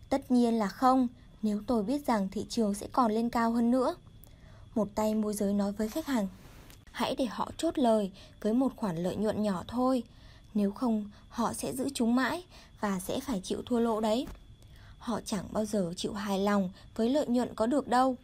Tất 0.08 0.30
nhiên 0.30 0.58
là 0.58 0.68
không, 0.68 1.08
nếu 1.42 1.62
tôi 1.66 1.82
biết 1.82 2.06
rằng 2.06 2.28
thị 2.28 2.46
trường 2.48 2.74
sẽ 2.74 2.86
còn 2.92 3.12
lên 3.12 3.30
cao 3.30 3.52
hơn 3.52 3.70
nữa. 3.70 3.94
Một 4.74 4.88
tay 4.94 5.14
môi 5.14 5.34
giới 5.34 5.52
nói 5.52 5.72
với 5.72 5.88
khách 5.88 6.06
hàng 6.06 6.28
Hãy 6.92 7.14
để 7.18 7.24
họ 7.24 7.50
chốt 7.56 7.78
lời 7.78 8.10
với 8.40 8.54
một 8.54 8.72
khoản 8.76 8.96
lợi 8.96 9.16
nhuận 9.16 9.42
nhỏ 9.42 9.64
thôi 9.68 10.02
Nếu 10.54 10.72
không 10.72 11.10
họ 11.28 11.52
sẽ 11.52 11.72
giữ 11.72 11.88
chúng 11.94 12.14
mãi 12.14 12.44
và 12.80 13.00
sẽ 13.00 13.20
phải 13.20 13.40
chịu 13.40 13.62
thua 13.66 13.78
lỗ 13.78 14.00
đấy 14.00 14.26
Họ 14.98 15.20
chẳng 15.24 15.44
bao 15.52 15.64
giờ 15.64 15.92
chịu 15.96 16.12
hài 16.12 16.38
lòng 16.38 16.70
với 16.96 17.10
lợi 17.10 17.26
nhuận 17.26 17.54
có 17.54 17.66
được 17.66 17.88
đâu 17.88 18.16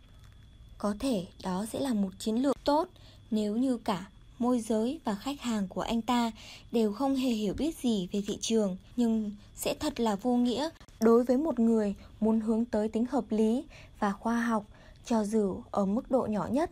Có 0.78 0.94
thể 1.00 1.26
đó 1.42 1.66
sẽ 1.72 1.80
là 1.80 1.94
một 1.94 2.10
chiến 2.18 2.36
lược 2.36 2.64
tốt 2.64 2.88
nếu 3.30 3.56
như 3.56 3.78
cả 3.78 4.06
môi 4.38 4.60
giới 4.60 5.00
và 5.04 5.14
khách 5.14 5.40
hàng 5.40 5.68
của 5.68 5.80
anh 5.80 6.02
ta 6.02 6.30
đều 6.72 6.92
không 6.92 7.16
hề 7.16 7.30
hiểu 7.30 7.54
biết 7.58 7.76
gì 7.82 8.08
về 8.12 8.22
thị 8.26 8.38
trường, 8.40 8.76
Nhưng 8.96 9.30
sẽ 9.54 9.74
thật 9.80 10.00
là 10.00 10.16
vô 10.16 10.36
nghĩa 10.36 10.68
đối 11.00 11.24
với 11.24 11.36
một 11.36 11.60
người 11.60 11.94
muốn 12.20 12.40
hướng 12.40 12.64
tới 12.64 12.88
tính 12.88 13.06
hợp 13.06 13.24
lý 13.30 13.64
và 13.98 14.12
khoa 14.12 14.40
học 14.40 14.64
cho 15.04 15.24
dù 15.24 15.62
ở 15.70 15.86
mức 15.86 16.10
độ 16.10 16.26
nhỏ 16.30 16.48
nhất. 16.50 16.70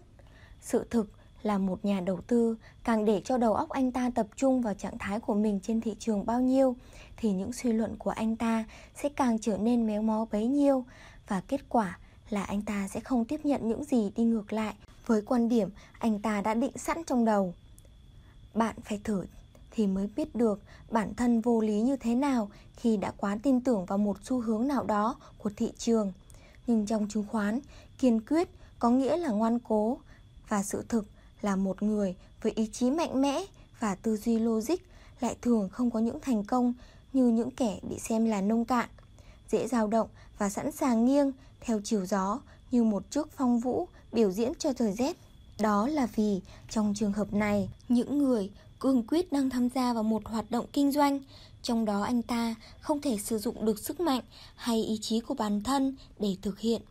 Sự 0.61 0.85
thực 0.91 1.11
là 1.43 1.59
một 1.59 1.85
nhà 1.85 2.01
đầu 2.01 2.21
tư 2.27 2.57
càng 2.85 3.05
để 3.05 3.21
cho 3.25 3.39
đầu 3.39 3.55
óc 3.55 3.69
anh 3.69 3.93
ta 3.93 4.11
tập 4.15 4.27
trung 4.37 4.63
vào 4.63 4.75
trạng 4.75 4.99
thái 4.99 5.21
của 5.21 5.35
mình 5.35 5.61
trên 5.63 5.81
thị 5.81 5.97
trường 5.99 6.27
bao 6.27 6.41
nhiêu 6.41 6.77
thì 7.17 7.33
những 7.33 7.53
suy 7.53 7.73
luận 7.73 7.97
của 7.99 8.11
anh 8.11 8.37
ta 8.37 8.65
sẽ 8.95 9.09
càng 9.09 9.39
trở 9.39 9.57
nên 9.57 9.87
méo 9.87 10.03
mó 10.03 10.27
bấy 10.33 10.47
nhiêu 10.47 10.85
và 11.29 11.41
kết 11.41 11.61
quả 11.69 11.99
là 12.31 12.45
anh 12.45 12.63
ta 12.63 12.89
sẽ 12.89 13.01
không 13.01 13.25
tiếp 13.25 13.41
nhận 13.45 13.69
những 13.69 13.85
gì 13.85 14.11
đi 14.17 14.25
ngược 14.25 14.53
lại 14.53 14.75
với 15.07 15.23
quan 15.23 15.49
điểm 15.49 15.69
anh 15.99 16.19
ta 16.19 16.41
đã 16.41 16.55
định 16.55 16.79
sẵn 16.79 17.05
trong 17.07 17.25
đầu. 17.25 17.55
Bạn 18.55 18.77
phải 18.85 19.01
thử 19.05 19.27
thì 19.71 19.87
mới 19.87 20.09
biết 20.17 20.35
được 20.35 20.61
bản 20.91 21.15
thân 21.15 21.41
vô 21.41 21.61
lý 21.61 21.81
như 21.81 21.97
thế 21.97 22.15
nào 22.15 22.51
khi 22.77 22.97
đã 22.97 23.13
quá 23.17 23.39
tin 23.43 23.61
tưởng 23.61 23.85
vào 23.85 23.99
một 23.99 24.17
xu 24.23 24.41
hướng 24.41 24.69
nào 24.69 24.85
đó 24.85 25.17
của 25.39 25.51
thị 25.57 25.73
trường. 25.79 26.13
Nhưng 26.67 26.87
trong 26.87 27.09
chứng 27.09 27.25
khoán, 27.29 27.61
kiên 27.99 28.21
quyết 28.21 28.49
có 28.79 28.91
nghĩa 28.91 29.17
là 29.17 29.29
ngoan 29.29 29.59
cố 29.59 29.99
và 30.49 30.63
sự 30.63 30.85
thực 30.89 31.07
là 31.43 31.57
một 31.57 31.83
người 31.83 32.15
với 32.43 32.53
ý 32.53 32.67
chí 32.73 32.91
mạnh 32.91 33.21
mẽ 33.21 33.45
và 33.81 33.95
tư 33.95 34.17
duy 34.17 34.39
logic 34.39 34.77
lại 35.21 35.37
thường 35.43 35.69
không 35.69 35.91
có 35.91 36.01
những 36.01 36.21
thành 36.21 36.45
công 36.45 36.75
như 37.13 37.29
những 37.29 37.51
kẻ 37.51 37.81
bị 37.83 37.99
xem 37.99 38.25
là 38.25 38.41
nông 38.41 38.65
cạn, 38.65 38.89
dễ 39.49 39.67
dao 39.69 39.87
động 39.87 40.09
và 40.39 40.49
sẵn 40.49 40.73
sàng 40.73 41.05
nghiêng 41.05 41.33
theo 41.61 41.81
chiều 41.85 42.07
gió 42.07 42.41
như 42.71 42.83
một 42.83 43.11
chiếc 43.11 43.31
phong 43.33 43.59
vũ 43.59 43.89
biểu 44.13 44.31
diễn 44.31 44.53
cho 44.59 44.73
thời 44.73 44.93
rét. 44.93 45.17
Đó 45.59 45.89
là 45.89 46.07
vì 46.17 46.41
trong 46.71 46.95
trường 46.97 47.13
hợp 47.13 47.33
này, 47.33 47.69
những 47.89 48.19
người 48.19 48.51
cương 48.81 49.03
quyết 49.07 49.33
đang 49.33 49.51
tham 49.51 49.69
gia 49.69 49.93
vào 49.93 50.03
một 50.03 50.23
hoạt 50.25 50.51
động 50.51 50.67
kinh 50.73 50.93
doanh, 50.93 51.21
trong 51.63 51.85
đó 51.85 52.03
anh 52.03 52.23
ta 52.23 52.55
không 52.81 53.01
thể 53.01 53.19
sử 53.19 53.39
dụng 53.39 53.65
được 53.65 53.79
sức 53.79 54.01
mạnh 54.01 54.23
hay 54.57 54.85
ý 54.85 54.99
chí 54.99 55.21
của 55.21 55.35
bản 55.35 55.63
thân 55.63 55.97
để 56.19 56.37
thực 56.43 56.61
hiện. 56.61 56.83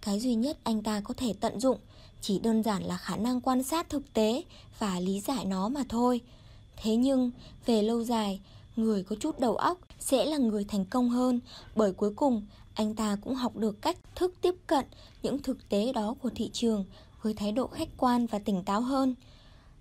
Cái 0.00 0.20
duy 0.20 0.34
nhất 0.34 0.58
anh 0.62 0.82
ta 0.82 1.00
có 1.00 1.14
thể 1.16 1.34
tận 1.40 1.60
dụng 1.60 1.78
chỉ 2.20 2.38
đơn 2.38 2.62
giản 2.62 2.82
là 2.82 2.96
khả 2.96 3.16
năng 3.16 3.40
quan 3.40 3.62
sát 3.62 3.90
thực 3.90 4.12
tế 4.12 4.42
và 4.78 5.00
lý 5.00 5.20
giải 5.20 5.44
nó 5.44 5.68
mà 5.68 5.82
thôi. 5.88 6.20
Thế 6.76 6.96
nhưng, 6.96 7.30
về 7.66 7.82
lâu 7.82 8.04
dài, 8.04 8.40
người 8.76 9.02
có 9.02 9.16
chút 9.20 9.40
đầu 9.40 9.56
óc 9.56 9.78
sẽ 10.00 10.24
là 10.24 10.36
người 10.36 10.64
thành 10.64 10.84
công 10.84 11.10
hơn 11.10 11.40
bởi 11.76 11.92
cuối 11.92 12.12
cùng 12.16 12.46
anh 12.74 12.94
ta 12.94 13.16
cũng 13.20 13.34
học 13.34 13.56
được 13.56 13.82
cách 13.82 13.96
thức 14.14 14.34
tiếp 14.40 14.54
cận 14.66 14.84
những 15.22 15.42
thực 15.42 15.68
tế 15.68 15.92
đó 15.92 16.14
của 16.22 16.30
thị 16.34 16.50
trường 16.52 16.84
với 17.22 17.34
thái 17.34 17.52
độ 17.52 17.66
khách 17.66 17.88
quan 17.96 18.26
và 18.26 18.38
tỉnh 18.38 18.62
táo 18.64 18.80
hơn. 18.80 19.14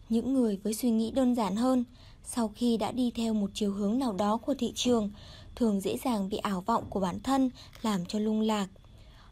Những 0.10 0.34
người 0.34 0.60
với 0.63 0.74
suy 0.74 0.90
nghĩ 0.90 1.12
đơn 1.12 1.36
giản 1.36 1.56
hơn, 1.56 1.84
sau 2.24 2.51
khi 2.56 2.78
đã 2.78 2.92
đi 2.92 3.12
theo 3.12 3.34
một 3.34 3.50
chiều 3.54 3.74
hướng 3.74 4.00
nào 4.00 4.13
đó 4.13 4.38
của 4.38 4.54
thị 4.54 4.72
trường, 4.75 5.12
thường 5.56 5.81
dễ 5.81 5.98
dàng 6.04 6.30
bị 6.30 6.38
ảo 6.38 6.62
vọng 6.62 6.84
của 6.90 7.00
bản 7.00 7.19
thân 7.19 7.50
làm 7.81 8.06
cho 8.06 8.19
lung 8.19 8.42
lạc. 8.42 8.68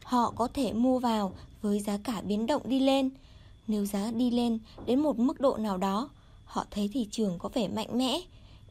Họ 0.04 0.32
có 0.36 0.48
thể 0.54 0.72
mua 0.72 0.98
vào 0.98 1.32
với 1.62 1.80
giá 1.80 1.98
cả 2.04 2.20
biến 2.20 2.46
động 2.46 2.62
đi 2.64 2.80
lên. 2.80 3.10
Nếu 3.66 3.86
giá 3.86 4.10
đi 4.10 4.30
lên 4.30 4.58
đến 4.86 5.00
một 5.00 5.18
mức 5.18 5.40
độ 5.40 5.56
nào 5.56 5.76
đó, 5.76 6.08
họ 6.44 6.66
thấy 6.70 6.90
thị 6.92 7.08
trường 7.10 7.38
có 7.38 7.48
vẻ 7.48 7.68
mạnh 7.68 7.98
mẽ. 7.98 8.20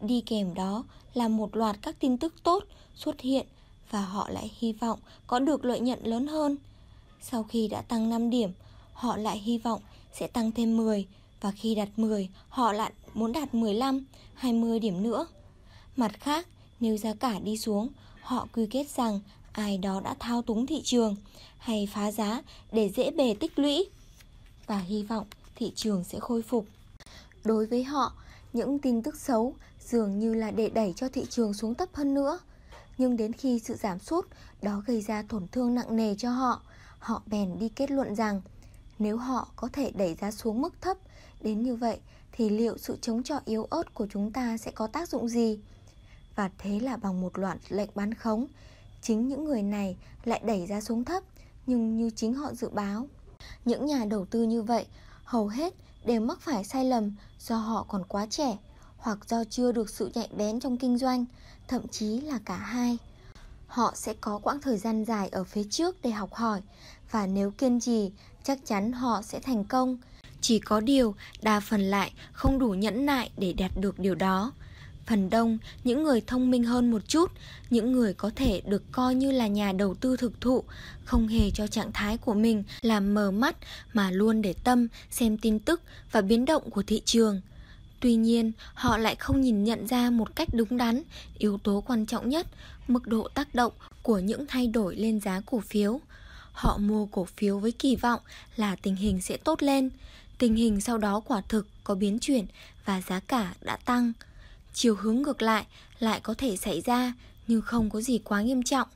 Đi 0.02 0.22
kèm 0.22 0.54
đó 0.54 0.84
là 1.14 1.28
một 1.28 1.56
loạt 1.56 1.78
các 1.82 2.00
tin 2.00 2.18
tức 2.18 2.34
tốt 2.44 2.64
xuất 2.96 3.22
hiện 3.22 3.46
và 3.92 4.02
họ 4.02 4.30
lại 4.30 4.52
hy 4.60 4.74
vọng 4.74 5.00
có 5.28 5.40
được 5.40 5.66
lợi 5.66 5.80
nhuận 5.80 6.04
lớn 6.04 6.28
hơn. 6.28 6.58
Sau 7.22 7.44
khi 7.44 7.68
đã 7.68 7.82
tăng 7.82 8.10
5 8.10 8.30
điểm, 8.30 8.52
họ 8.94 9.18
lại 9.18 9.40
hy 9.40 9.58
vọng 9.58 9.82
sẽ 10.14 10.28
tăng 10.28 10.52
thêm 10.52 10.78
10 10.78 11.08
và 11.42 11.52
khi 11.52 11.76
đạt 11.76 11.90
10, 11.98 12.30
họ 12.50 12.74
lại 12.74 12.92
muốn 13.14 13.32
đạt 13.32 13.54
15, 13.54 14.06
20 14.34 14.80
điểm 14.80 15.04
nữa. 15.04 15.28
Mặt 15.96 16.20
khác, 16.20 16.48
nếu 16.80 16.98
giá 16.98 17.14
cả 17.14 17.40
đi 17.40 17.58
xuống, 17.58 17.90
họ 18.22 18.48
quy 18.54 18.66
kết 18.66 18.90
rằng 18.90 19.20
ai 19.52 19.78
đó 19.78 20.02
đã 20.04 20.16
thao 20.20 20.42
túng 20.42 20.66
thị 20.66 20.82
trường 20.84 21.16
hay 21.58 21.90
phá 21.94 22.12
giá 22.12 22.42
để 22.72 22.90
dễ 22.90 23.12
bề 23.12 23.34
tích 23.34 23.60
lũy 23.60 23.86
và 24.68 24.80
hy 24.80 25.04
vọng 25.04 25.28
thị 25.56 25.72
trường 25.76 26.04
sẽ 26.04 26.20
khôi 26.20 26.42
phục. 26.42 26.66
Đối 27.44 27.66
với 27.66 27.84
họ, 27.84 28.14
những 28.54 28.80
tin 28.80 29.02
tức 29.02 29.16
xấu 29.16 29.56
dường 29.80 30.20
như 30.20 30.34
là 30.34 30.52
để 30.52 30.70
đẩy 30.70 30.94
cho 30.96 31.10
thị 31.10 31.26
trường 31.30 31.54
xuống 31.54 31.76
thấp 31.76 31.90
hơn 31.94 32.14
nữa. 32.14 32.40
Nhưng 33.02 33.18
đến 33.18 33.34
khi 33.34 33.60
sự 33.60 33.76
giảm 33.76 34.00
sút 34.00 34.28
đó 34.62 34.84
gây 34.86 35.02
ra 35.02 35.24
tổn 35.30 35.48
thương 35.52 35.76
nặng 35.76 35.96
nề 35.96 36.16
cho 36.16 36.32
họ, 36.32 36.62
họ 37.00 37.22
bèn 37.26 37.60
đi 37.60 37.70
kết 37.70 37.92
luận 37.92 38.16
rằng 38.16 38.42
nếu 39.00 39.18
họ 39.18 39.48
có 39.56 39.70
thể 39.74 39.92
đẩy 39.96 40.16
giá 40.16 40.32
xuống 40.32 40.62
mức 40.62 40.82
thấp 40.82 40.98
đến 41.42 41.64
như 41.64 41.76
vậy 41.76 42.00
thì 42.32 42.50
liệu 42.50 42.78
sự 42.78 42.98
chống 43.02 43.24
chọi 43.24 43.40
yếu 43.46 43.64
ớt 43.64 43.94
của 43.94 44.08
chúng 44.12 44.32
ta 44.32 44.58
sẽ 44.58 44.72
có 44.72 44.88
tác 44.88 45.10
dụng 45.10 45.30
gì? 45.30 45.60
Và 46.36 46.50
thế 46.58 46.80
là 46.80 46.98
bằng 46.98 47.22
một 47.22 47.40
loạt 47.40 47.58
lệnh 47.70 47.90
bán 47.96 48.14
khống, 48.14 48.48
chính 49.02 49.28
những 49.28 49.46
người 49.46 49.64
này 49.64 49.98
lại 50.24 50.42
đẩy 50.44 50.68
giá 50.68 50.82
xuống 50.82 51.04
thấp 51.04 51.24
nhưng 51.68 51.98
như 51.98 52.10
chính 52.10 52.34
họ 52.34 52.54
dự 52.54 52.70
báo. 52.70 53.08
Những 53.66 53.86
nhà 53.86 54.06
đầu 54.06 54.26
tư 54.26 54.44
như 54.44 54.62
vậy 54.62 54.86
hầu 55.24 55.48
hết 55.48 55.74
đều 56.06 56.22
mắc 56.22 56.42
phải 56.42 56.64
sai 56.64 56.86
lầm 56.86 57.16
do 57.40 57.58
họ 57.58 57.86
còn 57.90 58.04
quá 58.04 58.28
trẻ 58.30 58.58
hoặc 59.02 59.30
do 59.30 59.44
chưa 59.44 59.72
được 59.72 59.90
sự 59.90 60.12
nhạy 60.14 60.30
bén 60.38 60.60
trong 60.60 60.78
kinh 60.78 60.98
doanh, 60.98 61.26
thậm 61.68 61.88
chí 61.88 62.22
là 62.22 62.40
cả 62.46 62.58
hai. 62.58 62.98
Họ 63.68 63.94
sẽ 63.96 64.14
có 64.22 64.40
quãng 64.44 64.62
thời 64.62 64.78
gian 64.78 65.06
dài 65.06 65.30
ở 65.30 65.44
phía 65.44 65.64
trước 65.70 65.96
để 66.04 66.12
học 66.12 66.34
hỏi 66.34 66.62
và 67.12 67.28
nếu 67.28 67.52
kiên 67.52 67.80
trì, 67.80 68.12
chắc 68.44 68.60
chắn 68.66 68.92
họ 68.92 69.22
sẽ 69.22 69.40
thành 69.40 69.66
công. 69.66 69.98
Chỉ 70.42 70.60
có 70.60 70.80
điều, 70.80 71.16
đa 71.42 71.60
phần 71.60 71.82
lại 71.82 72.14
không 72.32 72.60
đủ 72.60 72.70
nhẫn 72.70 73.06
nại 73.06 73.32
để 73.38 73.54
đạt 73.54 73.72
được 73.76 74.00
điều 74.00 74.16
đó. 74.16 74.54
Phần 75.06 75.30
đông, 75.30 75.58
những 75.84 76.04
người 76.04 76.22
thông 76.28 76.52
minh 76.52 76.64
hơn 76.64 76.92
một 76.92 77.02
chút, 77.08 77.32
những 77.70 77.92
người 77.92 78.14
có 78.14 78.32
thể 78.36 78.62
được 78.66 78.84
coi 78.92 79.16
như 79.16 79.32
là 79.32 79.48
nhà 79.48 79.72
đầu 79.72 79.96
tư 79.96 80.18
thực 80.18 80.42
thụ, 80.42 80.64
không 81.06 81.28
hề 81.28 81.52
cho 81.52 81.68
trạng 81.68 81.92
thái 81.92 82.18
của 82.18 82.34
mình 82.34 82.64
làm 82.82 83.14
mờ 83.14 83.32
mắt 83.32 83.56
mà 83.94 84.12
luôn 84.12 84.42
để 84.42 84.54
tâm 84.64 84.88
xem 85.10 85.38
tin 85.38 85.60
tức 85.60 85.82
và 86.12 86.22
biến 86.22 86.46
động 86.46 86.70
của 86.70 86.84
thị 86.84 87.02
trường. 87.06 87.42
Tuy 88.02 88.16
nhiên, 88.16 88.52
họ 88.74 88.98
lại 88.98 89.16
không 89.16 89.42
nhìn 89.42 89.64
nhận 89.64 89.88
ra 89.88 90.10
một 90.10 90.36
cách 90.36 90.48
đúng 90.54 90.78
đắn 90.78 91.04
yếu 91.38 91.58
tố 91.58 91.84
quan 91.88 92.06
trọng 92.06 92.30
nhất, 92.30 92.48
mức 92.88 93.08
độ 93.08 93.28
tác 93.34 93.56
động 93.56 93.74
của 94.02 94.20
những 94.20 94.46
thay 94.48 94.68
đổi 94.68 94.96
lên 94.96 95.20
giá 95.20 95.42
cổ 95.46 95.60
phiếu. 95.60 96.00
Họ 96.52 96.78
mua 96.78 97.06
cổ 97.06 97.28
phiếu 97.38 97.60
với 97.60 97.72
kỳ 97.72 97.96
vọng 97.96 98.20
là 98.56 98.76
tình 98.76 98.96
hình 98.96 99.22
sẽ 99.22 99.38
tốt 99.38 99.64
lên. 99.64 99.90
Tình 100.38 100.56
hình 100.56 100.82
sau 100.82 100.98
đó 100.98 101.20
quả 101.20 101.42
thực 101.50 101.68
có 101.84 101.96
biến 101.96 102.20
chuyển 102.20 102.46
và 102.86 103.02
giá 103.02 103.20
cả 103.20 103.54
đã 103.62 103.78
tăng. 103.78 104.14
Chiều 104.74 104.96
hướng 104.96 105.22
ngược 105.22 105.42
lại 105.42 105.66
lại 106.00 106.20
có 106.24 106.34
thể 106.38 106.58
xảy 106.58 106.82
ra 106.82 107.14
nhưng 107.48 107.62
không 107.62 107.90
có 107.90 108.02
gì 108.02 108.20
quá 108.24 108.42
nghiêm 108.42 108.64
trọng. 108.64 108.88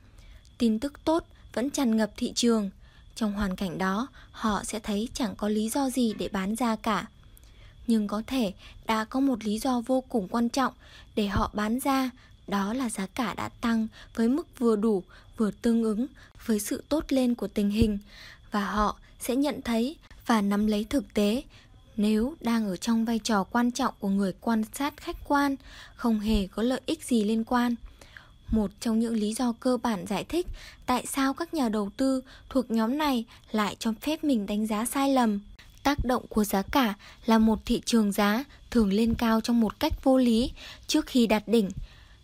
Tin 0.58 0.78
tức 0.78 1.04
tốt 1.04 1.24
vẫn 1.52 1.70
tràn 1.70 1.96
ngập 1.96 2.10
thị 2.16 2.32
trường. 2.34 2.70
Trong 3.14 3.32
hoàn 3.32 3.56
cảnh 3.56 3.78
đó, 3.78 4.08
họ 4.30 4.64
sẽ 4.64 4.78
thấy 4.78 5.08
chẳng 5.14 5.34
có 5.36 5.48
lý 5.48 5.68
do 5.68 5.90
gì 5.90 6.14
để 6.18 6.28
bán 6.28 6.54
ra 6.54 6.76
cả. 6.76 7.06
Nhưng 7.86 8.08
có 8.08 8.22
thể 8.26 8.52
đã 8.86 9.04
có 9.04 9.20
một 9.20 9.44
lý 9.44 9.58
do 9.58 9.80
vô 9.86 10.00
cùng 10.08 10.28
quan 10.28 10.48
trọng 10.48 10.72
để 11.16 11.26
họ 11.26 11.50
bán 11.54 11.80
ra, 11.80 12.10
đó 12.46 12.72
là 12.72 12.90
giá 12.90 13.06
cả 13.06 13.34
đã 13.34 13.48
tăng 13.48 13.86
với 14.14 14.28
mức 14.28 14.58
vừa 14.58 14.76
đủ, 14.76 15.02
vừa 15.36 15.50
tương 15.50 15.82
ứng 15.82 16.06
với 16.46 16.60
sự 16.60 16.82
tốt 16.88 17.04
lên 17.08 17.34
của 17.34 17.48
tình 17.48 17.70
hình 17.70 17.98
và 18.50 18.70
họ 18.70 18.96
sẽ 19.20 19.36
nhận 19.36 19.62
thấy 19.62 19.96
và 20.26 20.40
nắm 20.40 20.66
lấy 20.66 20.84
thực 20.84 21.14
tế 21.14 21.42
nếu 21.96 22.34
đang 22.40 22.66
ở 22.66 22.76
trong 22.76 23.04
vai 23.04 23.18
trò 23.18 23.44
quan 23.44 23.70
trọng 23.70 23.94
của 24.00 24.08
người 24.08 24.32
quan 24.40 24.62
sát 24.72 24.96
khách 24.96 25.16
quan, 25.28 25.56
không 25.96 26.20
hề 26.20 26.46
có 26.46 26.62
lợi 26.62 26.80
ích 26.86 27.04
gì 27.04 27.24
liên 27.24 27.44
quan. 27.44 27.74
Một 28.50 28.70
trong 28.80 29.00
những 29.00 29.14
lý 29.14 29.34
do 29.34 29.54
cơ 29.60 29.76
bản 29.82 30.06
giải 30.06 30.24
thích 30.24 30.46
tại 30.86 31.06
sao 31.06 31.34
các 31.34 31.54
nhà 31.54 31.68
đầu 31.68 31.90
tư 31.96 32.22
thuộc 32.50 32.70
nhóm 32.70 32.98
này 32.98 33.24
lại 33.52 33.76
cho 33.78 33.92
phép 34.00 34.24
mình 34.24 34.46
đánh 34.46 34.66
giá 34.66 34.84
sai 34.84 35.14
lầm. 35.14 35.40
Tác 35.86 36.04
động 36.04 36.26
của 36.28 36.44
giá 36.44 36.62
cả 36.62 36.94
là 37.26 37.38
một 37.38 37.58
thị 37.64 37.82
trường 37.84 38.12
giá 38.12 38.44
thường 38.70 38.92
lên 38.92 39.14
cao 39.14 39.40
trong 39.40 39.60
một 39.60 39.80
cách 39.80 40.04
vô 40.04 40.18
lý 40.18 40.50
trước 40.86 41.06
khi 41.06 41.26
đạt 41.26 41.48
đỉnh. 41.48 41.70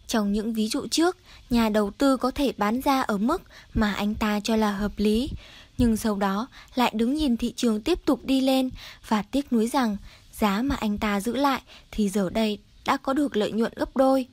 Trong 0.06 0.32
những 0.32 0.52
ví 0.52 0.68
dụ 0.68 0.86
trước, 0.86 1.16
nhà 1.50 1.68
đầu 1.68 1.90
tư 1.90 2.16
có 2.16 2.30
thể 2.30 2.52
bán 2.56 2.80
ra 2.80 3.02
ở 3.02 3.18
mức 3.18 3.42
mà 3.74 3.92
anh 3.92 4.14
ta 4.14 4.40
cho 4.40 4.56
là 4.56 4.72
hợp 4.72 4.92
lý, 4.96 5.30
nhưng 5.78 5.96
sau 5.96 6.16
đó 6.16 6.48
lại 6.74 6.92
đứng 6.94 7.14
nhìn 7.14 7.36
thị 7.36 7.52
trường 7.56 7.80
tiếp 7.80 7.98
tục 8.04 8.20
đi 8.24 8.40
lên 8.40 8.70
và 9.08 9.22
tiếc 9.22 9.52
nuối 9.52 9.66
rằng 9.66 9.96
giá 10.32 10.62
mà 10.62 10.74
anh 10.74 10.98
ta 10.98 11.20
giữ 11.20 11.36
lại 11.36 11.62
thì 11.90 12.08
giờ 12.08 12.30
đây 12.30 12.58
đã 12.84 12.96
có 12.96 13.12
được 13.12 13.36
lợi 13.36 13.52
nhuận 13.52 13.72
gấp 13.76 13.96
đôi. 13.96 14.26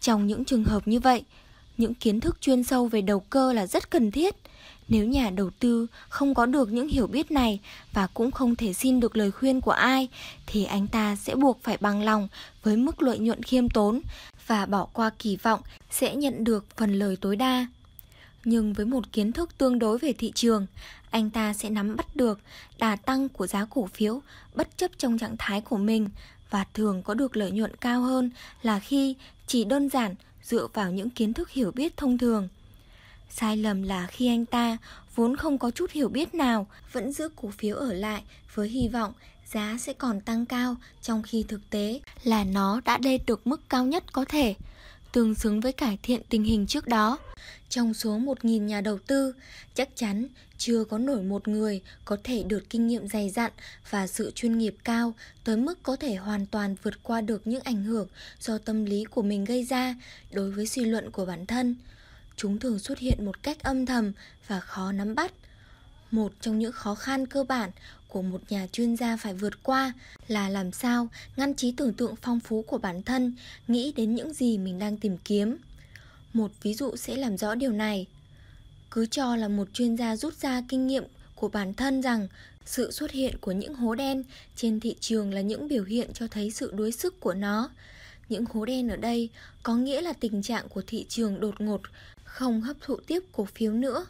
Trong 0.00 0.26
những 0.26 0.44
trường 0.44 0.64
hợp 0.64 0.88
như 0.88 1.00
vậy, 1.00 1.24
những 1.76 1.94
kiến 1.94 2.20
thức 2.20 2.36
chuyên 2.40 2.64
sâu 2.64 2.86
về 2.86 3.00
đầu 3.00 3.20
cơ 3.20 3.52
là 3.52 3.66
rất 3.66 3.90
cần 3.90 4.10
thiết. 4.10 4.36
Nếu 4.90 5.04
nhà 5.04 5.30
đầu 5.30 5.50
tư 5.58 5.86
không 6.08 6.34
có 6.34 6.46
được 6.46 6.72
những 6.72 6.88
hiểu 6.88 7.06
biết 7.06 7.30
này 7.30 7.60
và 7.92 8.06
cũng 8.06 8.30
không 8.30 8.56
thể 8.56 8.72
xin 8.72 9.00
được 9.00 9.16
lời 9.16 9.30
khuyên 9.30 9.60
của 9.60 9.70
ai 9.70 10.08
thì 10.46 10.64
anh 10.64 10.86
ta 10.86 11.16
sẽ 11.16 11.34
buộc 11.34 11.62
phải 11.62 11.76
bằng 11.80 12.02
lòng 12.02 12.28
với 12.62 12.76
mức 12.76 13.02
lợi 13.02 13.18
nhuận 13.18 13.42
khiêm 13.42 13.68
tốn 13.68 14.00
và 14.46 14.66
bỏ 14.66 14.88
qua 14.92 15.10
kỳ 15.18 15.36
vọng 15.36 15.60
sẽ 15.90 16.16
nhận 16.16 16.44
được 16.44 16.76
phần 16.76 16.98
lời 16.98 17.16
tối 17.20 17.36
đa. 17.36 17.66
Nhưng 18.44 18.72
với 18.72 18.86
một 18.86 19.12
kiến 19.12 19.32
thức 19.32 19.58
tương 19.58 19.78
đối 19.78 19.98
về 19.98 20.12
thị 20.12 20.32
trường, 20.34 20.66
anh 21.10 21.30
ta 21.30 21.52
sẽ 21.52 21.70
nắm 21.70 21.96
bắt 21.96 22.16
được 22.16 22.40
đà 22.78 22.96
tăng 22.96 23.28
của 23.28 23.46
giá 23.46 23.66
cổ 23.70 23.88
phiếu 23.94 24.20
bất 24.54 24.76
chấp 24.76 24.90
trong 24.98 25.18
trạng 25.18 25.36
thái 25.38 25.60
của 25.60 25.76
mình 25.76 26.08
và 26.50 26.64
thường 26.74 27.02
có 27.02 27.14
được 27.14 27.36
lợi 27.36 27.50
nhuận 27.50 27.76
cao 27.76 28.02
hơn 28.02 28.30
là 28.62 28.78
khi 28.78 29.16
chỉ 29.46 29.64
đơn 29.64 29.88
giản 29.88 30.14
dựa 30.42 30.66
vào 30.74 30.92
những 30.92 31.10
kiến 31.10 31.32
thức 31.32 31.50
hiểu 31.50 31.70
biết 31.70 31.96
thông 31.96 32.18
thường. 32.18 32.48
Sai 33.30 33.56
lầm 33.56 33.82
là 33.82 34.06
khi 34.06 34.26
anh 34.28 34.46
ta 34.46 34.76
vốn 35.14 35.36
không 35.36 35.58
có 35.58 35.70
chút 35.70 35.90
hiểu 35.90 36.08
biết 36.08 36.34
nào 36.34 36.66
vẫn 36.92 37.12
giữ 37.12 37.28
cổ 37.36 37.50
phiếu 37.58 37.76
ở 37.76 37.92
lại 37.92 38.22
với 38.54 38.68
hy 38.68 38.88
vọng 38.88 39.12
giá 39.52 39.76
sẽ 39.80 39.92
còn 39.92 40.20
tăng 40.20 40.46
cao 40.46 40.76
trong 41.02 41.22
khi 41.22 41.44
thực 41.48 41.70
tế 41.70 42.00
là 42.24 42.44
nó 42.44 42.80
đã 42.84 42.98
lên 43.02 43.20
được 43.26 43.46
mức 43.46 43.60
cao 43.68 43.84
nhất 43.84 44.12
có 44.12 44.24
thể, 44.24 44.54
tương 45.12 45.34
xứng 45.34 45.60
với 45.60 45.72
cải 45.72 45.98
thiện 46.02 46.22
tình 46.28 46.44
hình 46.44 46.66
trước 46.66 46.86
đó. 46.86 47.18
Trong 47.68 47.94
số 47.94 48.18
1.000 48.18 48.64
nhà 48.64 48.80
đầu 48.80 48.98
tư, 48.98 49.34
chắc 49.74 49.88
chắn 49.94 50.26
chưa 50.58 50.84
có 50.84 50.98
nổi 50.98 51.22
một 51.22 51.48
người 51.48 51.82
có 52.04 52.16
thể 52.24 52.42
được 52.42 52.70
kinh 52.70 52.86
nghiệm 52.86 53.08
dày 53.08 53.30
dặn 53.30 53.52
và 53.90 54.06
sự 54.06 54.30
chuyên 54.34 54.58
nghiệp 54.58 54.76
cao 54.84 55.14
tới 55.44 55.56
mức 55.56 55.82
có 55.82 55.96
thể 55.96 56.14
hoàn 56.14 56.46
toàn 56.46 56.76
vượt 56.82 57.02
qua 57.02 57.20
được 57.20 57.46
những 57.46 57.62
ảnh 57.64 57.84
hưởng 57.84 58.08
do 58.40 58.58
tâm 58.58 58.84
lý 58.84 59.04
của 59.04 59.22
mình 59.22 59.44
gây 59.44 59.64
ra 59.64 59.94
đối 60.30 60.50
với 60.50 60.66
suy 60.66 60.84
luận 60.84 61.10
của 61.10 61.24
bản 61.24 61.46
thân. 61.46 61.76
Chúng 62.42 62.58
thường 62.58 62.78
xuất 62.78 62.98
hiện 62.98 63.24
một 63.24 63.42
cách 63.42 63.62
âm 63.62 63.86
thầm 63.86 64.12
và 64.46 64.60
khó 64.60 64.92
nắm 64.92 65.14
bắt. 65.14 65.32
Một 66.10 66.32
trong 66.40 66.58
những 66.58 66.72
khó 66.72 66.94
khăn 66.94 67.26
cơ 67.26 67.44
bản 67.44 67.70
của 68.08 68.22
một 68.22 68.40
nhà 68.48 68.66
chuyên 68.72 68.96
gia 68.96 69.16
phải 69.16 69.34
vượt 69.34 69.62
qua 69.62 69.92
là 70.28 70.48
làm 70.48 70.72
sao 70.72 71.08
ngăn 71.36 71.54
trí 71.54 71.72
tưởng 71.72 71.92
tượng 71.92 72.14
phong 72.22 72.40
phú 72.40 72.62
của 72.62 72.78
bản 72.78 73.02
thân, 73.02 73.34
nghĩ 73.68 73.92
đến 73.96 74.14
những 74.14 74.32
gì 74.32 74.58
mình 74.58 74.78
đang 74.78 74.96
tìm 74.96 75.16
kiếm. 75.24 75.56
Một 76.32 76.50
ví 76.62 76.74
dụ 76.74 76.96
sẽ 76.96 77.16
làm 77.16 77.38
rõ 77.38 77.54
điều 77.54 77.72
này. 77.72 78.06
Cứ 78.90 79.06
cho 79.06 79.36
là 79.36 79.48
một 79.48 79.68
chuyên 79.72 79.96
gia 79.96 80.16
rút 80.16 80.34
ra 80.34 80.62
kinh 80.68 80.86
nghiệm 80.86 81.04
của 81.34 81.48
bản 81.48 81.74
thân 81.74 82.02
rằng 82.02 82.28
sự 82.66 82.90
xuất 82.90 83.10
hiện 83.10 83.38
của 83.40 83.52
những 83.52 83.74
hố 83.74 83.94
đen 83.94 84.24
trên 84.56 84.80
thị 84.80 84.96
trường 85.00 85.34
là 85.34 85.40
những 85.40 85.68
biểu 85.68 85.84
hiện 85.84 86.10
cho 86.14 86.26
thấy 86.26 86.50
sự 86.50 86.72
đuối 86.74 86.92
sức 86.92 87.20
của 87.20 87.34
nó. 87.34 87.70
Những 88.28 88.44
hố 88.52 88.64
đen 88.64 88.88
ở 88.88 88.96
đây 88.96 89.28
có 89.62 89.76
nghĩa 89.76 90.00
là 90.00 90.12
tình 90.12 90.42
trạng 90.42 90.68
của 90.68 90.82
thị 90.86 91.06
trường 91.08 91.40
đột 91.40 91.60
ngột 91.60 91.80
không 92.30 92.60
hấp 92.60 92.76
thụ 92.80 92.96
tiếp 93.06 93.22
cổ 93.32 93.44
phiếu 93.44 93.72
nữa. 93.72 94.06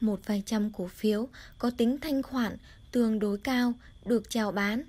Một 0.00 0.20
vài 0.26 0.42
trăm 0.46 0.70
cổ 0.70 0.86
phiếu 0.86 1.28
có 1.58 1.70
tính 1.70 1.98
thanh 2.00 2.22
khoản 2.22 2.56
tương 2.90 3.18
đối 3.18 3.38
cao 3.38 3.72
được 4.04 4.30
chào 4.30 4.52
bán. 4.52 4.82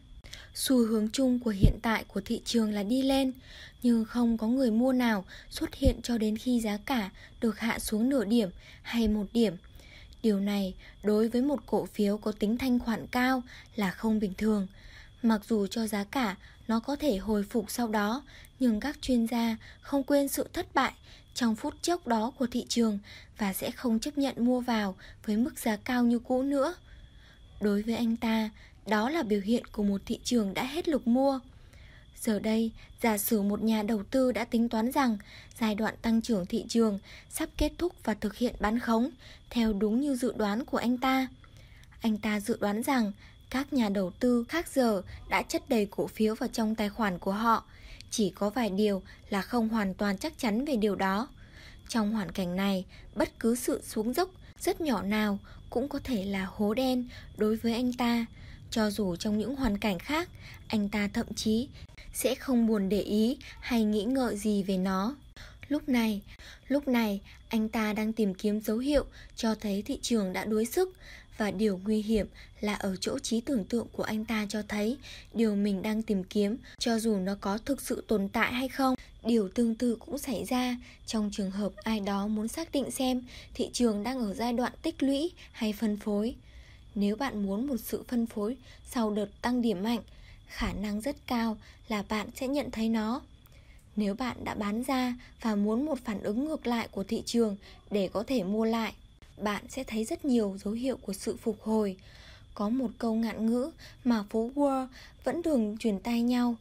Xu 0.53 0.86
hướng 0.88 1.10
chung 1.10 1.39
của 1.39 1.50
hiện 1.50 1.80
tại 1.82 2.03
của 2.08 2.22
thị 2.25 2.42
trường 2.46 2.72
là 2.72 2.84
đi 2.84 3.01
lên, 3.01 3.32
nhưng 3.84 4.06
không 4.06 4.38
có 4.38 4.48
người 4.48 4.72
mua 4.72 4.94
nào 4.94 5.25
xuất 5.50 5.75
hiện 5.75 6.00
cho 6.03 6.18
đến 6.18 6.38
khi 6.38 6.60
giá 6.60 6.77
cả 6.77 7.10
được 7.42 7.60
hạ 7.60 7.80
xuống 7.80 8.10
nửa 8.10 8.25
điểm 8.25 8.50
hay 8.82 9.08
một 9.08 9.25
điểm. 9.34 9.56
Điều 10.24 10.39
này 10.39 10.74
đối 11.03 11.27
với 11.27 11.42
một 11.42 11.60
cổ 11.65 11.86
phiếu 11.86 12.18
có 12.18 12.32
tính 12.32 12.58
thanh 12.58 12.80
khoản 12.80 13.08
cao 13.08 13.44
là 13.75 13.92
không 13.92 14.20
bình 14.20 14.34
thường. 14.38 14.68
Mặc 15.24 15.42
dù 15.50 15.68
cho 15.68 15.88
giá 15.88 16.03
cả 16.03 16.36
nó 16.68 16.80
có 16.80 16.96
thể 16.96 17.18
hồi 17.18 17.44
phục 17.44 17.72
sau 17.72 17.88
đó, 17.88 18.24
nhưng 18.60 18.80
các 18.80 19.01
chuyên 19.01 19.27
gia 19.27 19.58
không 19.82 20.03
quên 20.03 20.27
sự 20.27 20.48
thất 20.53 20.75
bại 20.75 20.94
trong 21.34 21.56
phút 21.56 21.74
chốc 21.82 22.08
đó 22.08 22.32
của 22.38 22.48
thị 22.48 22.65
trường 22.70 23.00
và 23.38 23.53
sẽ 23.53 23.72
không 23.72 24.00
chấp 24.00 24.18
nhận 24.18 24.46
mua 24.46 24.60
vào 24.60 24.96
với 25.25 25.38
mức 25.38 25.60
giá 25.60 25.75
cao 25.75 26.03
như 26.03 26.20
cũ 26.20 26.44
nữa. 26.44 26.75
Đối 27.62 27.82
với 27.82 27.96
anh 27.96 28.15
ta, 28.15 28.50
đó 28.88 29.10
là 29.10 29.24
biểu 29.24 29.42
hiện 29.42 29.65
của 29.65 29.84
một 29.84 30.01
thị 30.06 30.20
trường 30.24 30.53
đã 30.53 30.65
hết 30.65 30.88
lực 30.88 31.08
mua. 31.08 31.39
Giờ 32.20 32.39
đây, 32.39 32.72
giả 33.01 33.18
sử 33.18 33.42
một 33.42 33.63
nhà 33.63 33.84
đầu 33.84 34.03
tư 34.03 34.32
đã 34.32 34.46
tính 34.46 34.70
toán 34.70 34.92
rằng 34.92 35.18
giai 35.60 35.75
đoạn 35.75 35.96
tăng 36.01 36.22
trưởng 36.22 36.46
thị 36.46 36.65
trường 36.70 37.00
sắp 37.30 37.50
kết 37.58 37.72
thúc 37.77 37.94
và 38.03 38.13
thực 38.13 38.36
hiện 38.36 38.56
bán 38.60 38.80
khống 38.80 39.10
theo 39.50 39.74
đúng 39.74 40.01
như 40.01 40.15
dự 40.15 40.34
đoán 40.38 40.65
của 40.65 40.77
anh 40.77 40.98
ta. 40.98 41.27
Anh 42.01 42.18
ta 42.18 42.39
dự 42.39 42.58
đoán 42.60 42.84
rằng 42.84 43.12
các 43.53 43.74
nhà 43.74 43.89
đầu 43.89 44.12
tư 44.19 44.45
khác 44.50 44.67
giờ 44.74 45.01
đã 45.29 45.41
chất 45.41 45.69
đầy 45.69 45.88
cổ 45.91 46.07
phiếu 46.07 46.36
vào 46.36 46.50
trong 46.53 46.75
tài 46.75 46.89
khoản 46.89 47.19
của 47.19 47.31
họ. 47.31 47.63
Chỉ 48.10 48.29
có 48.29 48.50
vài 48.50 48.69
điều 48.69 49.01
là 49.29 49.41
không 49.41 49.69
hoàn 49.69 49.93
toàn 49.93 50.17
chắc 50.17 50.33
chắn 50.38 50.65
về 50.65 50.75
điều 50.75 50.95
đó. 50.95 51.27
Trong 51.89 52.13
hoàn 52.13 52.31
cảnh 52.31 52.55
này, 52.55 52.86
bất 53.15 53.39
cứ 53.39 53.55
sự 53.55 53.81
xuống 53.88 54.13
dốc 54.13 54.29
rất 54.60 54.81
nhỏ 54.81 55.01
nào 55.01 55.39
cũng 55.69 55.89
có 55.89 56.00
thể 56.03 56.25
là 56.25 56.48
hố 56.51 56.74
đen 56.74 57.10
đối 57.38 57.55
với 57.55 57.74
anh 57.74 57.93
ta. 57.93 58.25
Cho 58.72 58.89
dù 58.89 59.15
trong 59.15 59.38
những 59.38 59.55
hoàn 59.55 59.77
cảnh 59.77 60.00
khác, 60.00 60.29
anh 60.67 60.89
ta 60.89 61.10
thậm 61.13 61.33
chí 61.36 61.67
sẽ 62.13 62.36
không 62.36 62.67
buồn 62.67 62.89
để 62.89 63.01
ý 63.01 63.38
hay 63.60 63.83
nghĩ 63.83 64.03
ngợi 64.03 64.38
gì 64.38 64.63
về 64.63 64.77
nó. 64.77 65.15
Lúc 65.67 65.89
này, 65.89 66.22
lúc 66.67 66.88
này 66.88 67.22
anh 67.50 67.69
ta 67.69 67.93
đang 67.93 68.13
tìm 68.13 68.33
kiếm 68.33 68.62
dấu 68.62 68.77
hiệu 68.77 69.05
cho 69.36 69.55
thấy 69.55 69.81
thị 69.81 70.00
trường 70.01 70.33
đã 70.33 70.45
đuối 70.45 70.65
sức 70.65 70.95
và 71.38 71.52
điều 71.52 71.80
nguy 71.84 72.02
hiểm 72.02 72.28
là 72.62 72.74
ở 72.74 72.96
chỗ 72.96 73.20
trí 73.20 73.42
tưởng 73.42 73.66
tượng 73.66 73.88
của 73.92 74.04
anh 74.04 74.25
ta 74.25 74.46
cho 74.50 74.62
thấy 74.68 74.98
điều 75.34 75.56
mình 75.56 75.82
đang 75.82 76.02
tìm 76.02 76.24
kiếm 76.24 76.58
cho 76.80 77.00
dù 77.00 77.18
nó 77.18 77.36
có 77.42 77.58
thực 77.58 77.82
sự 77.82 78.04
tồn 78.08 78.30
tại 78.30 78.54
hay 78.54 78.70
không. 78.70 78.96
Điều 79.24 79.50
tương 79.50 79.75
tự 79.75 79.96
cũng 79.96 80.18
xảy 80.18 80.44
ra 80.44 80.78
trong 81.06 81.30
trường 81.34 81.52
hợp 81.52 81.72
ai 81.75 82.00
đó 82.00 82.28
muốn 82.28 82.48
xác 82.48 82.72
định 82.72 82.92
xem 82.92 83.22
thị 83.54 83.70
trường 83.74 84.04
đang 84.04 84.20
ở 84.20 84.34
giai 84.34 84.54
đoạn 84.54 84.74
tích 84.82 85.04
lũy 85.04 85.32
hay 85.52 85.74
phân 85.74 85.98
phối. 85.98 86.36
Nếu 86.96 87.16
bạn 87.16 87.46
muốn 87.46 87.68
một 87.68 87.78
sự 87.78 88.04
phân 88.08 88.25
phối 88.25 88.58
sau 88.86 89.12
đợt 89.12 89.28
tăng 89.42 89.62
điểm 89.62 89.84
mạnh, 89.84 90.02
khả 90.48 90.74
năng 90.74 91.02
rất 91.02 91.16
cao 91.28 91.58
là 91.88 92.04
bạn 92.10 92.28
sẽ 92.36 92.48
nhận 92.48 92.72
thấy 92.72 92.90
nó. 92.90 93.22
Nếu 93.96 94.16
bạn 94.16 94.38
đã 94.44 94.54
bán 94.54 94.84
ra 94.84 95.16
và 95.42 95.56
muốn 95.56 95.86
một 95.86 96.00
phản 96.06 96.24
ứng 96.24 96.46
ngược 96.46 96.68
lại 96.68 96.88
của 96.92 97.04
thị 97.04 97.24
trường 97.25 97.56
để 97.92 98.10
có 98.13 98.24
thể 98.28 98.44
mua 98.44 98.66
lại, 98.66 98.94
bạn 99.38 99.63
sẽ 99.70 99.84
thấy 99.84 100.06
rất 100.06 100.25
nhiều 100.25 100.58
dấu 100.63 100.74
hiệu 100.74 100.98
của 100.98 101.13
sự 101.13 101.38
phục 101.38 101.62
hồi. 101.62 101.98
Có 102.54 102.70
một 102.70 102.90
câu 102.98 103.16
ngạn 103.16 103.46
ngữ 103.46 103.72
mà 104.04 104.24
phố 104.30 104.52
Wall 104.56 104.88
vẫn 105.24 105.44
thường 105.44 105.78
truyền 105.80 106.00
tay 106.00 106.22
nhau. 106.22 106.56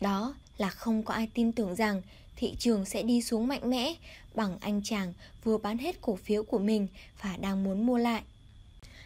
Đó 0.00 0.34
là 0.58 0.70
không 0.70 1.02
có 1.02 1.14
ai 1.14 1.28
tin 1.34 1.52
tưởng 1.52 1.74
rằng 1.74 2.02
thị 2.36 2.54
trường 2.58 2.84
sẽ 2.84 3.02
đi 3.02 3.22
xuống 3.22 3.46
mạnh 3.46 3.70
mẽ 3.70 3.94
bằng 4.34 4.58
anh 4.60 4.80
chàng 4.84 5.12
vừa 5.44 5.58
bán 5.58 5.78
hết 5.78 6.00
cổ 6.00 6.16
phiếu 6.16 6.42
của 6.42 6.58
mình 6.58 6.88
và 7.22 7.36
đang 7.36 7.64
muốn 7.64 7.86
mua 7.86 7.98
lại. 7.98 8.22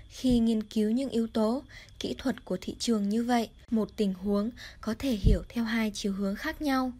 Khi 0.09 0.39
nghiên 0.39 0.63
cứu 0.63 0.91
những 0.91 1.11
yếu 1.11 1.27
tố, 1.27 1.63
kỹ 1.99 2.15
thuật 2.19 2.45
của 2.45 2.57
thị 2.61 2.77
trường 2.79 3.09
như 3.09 3.25
vậy, 3.25 3.49
một 3.71 3.89
tình 3.97 4.15
huống 4.15 4.51
có 4.81 4.95
thể 4.99 5.13
hiểu 5.13 5.43
theo 5.49 5.65
hai 5.65 5.91
chiều 5.95 6.13
hướng 6.13 6.37
khác 6.37 6.63
nhau. 6.63 6.93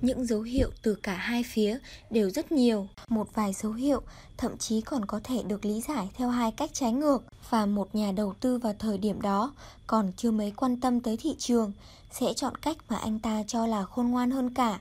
Những 0.00 0.26
dấu 0.26 0.42
hiệu 0.42 0.70
từ 0.82 0.94
cả 0.94 1.14
hai 1.14 1.42
phía 1.42 1.78
đều 2.10 2.30
rất 2.30 2.52
nhiều, 2.52 2.88
một 3.08 3.28
vài 3.34 3.52
dấu 3.52 3.72
hiệu 3.72 4.02
thậm 4.36 4.58
chí 4.58 4.80
còn 4.80 5.04
có 5.04 5.20
thể 5.24 5.42
được 5.42 5.64
lý 5.64 5.80
giải 5.80 6.08
theo 6.14 6.28
hai 6.28 6.52
cách 6.52 6.70
trái 6.72 6.92
ngược. 6.92 7.24
Và 7.50 7.66
một 7.66 7.94
nhà 7.94 8.12
đầu 8.12 8.34
tư 8.40 8.58
vào 8.58 8.74
thời 8.78 8.98
điểm 8.98 9.20
đó 9.20 9.52
còn 9.86 10.12
chưa 10.16 10.30
mấy 10.30 10.50
quan 10.50 10.80
tâm 10.80 11.00
tới 11.00 11.16
thị 11.16 11.34
trường 11.38 11.72
sẽ 12.12 12.34
chọn 12.34 12.56
cách 12.56 12.76
mà 12.88 12.96
anh 12.96 13.18
ta 13.18 13.42
cho 13.46 13.66
là 13.66 13.84
khôn 13.84 14.06
ngoan 14.06 14.30
hơn 14.30 14.54
cả, 14.54 14.80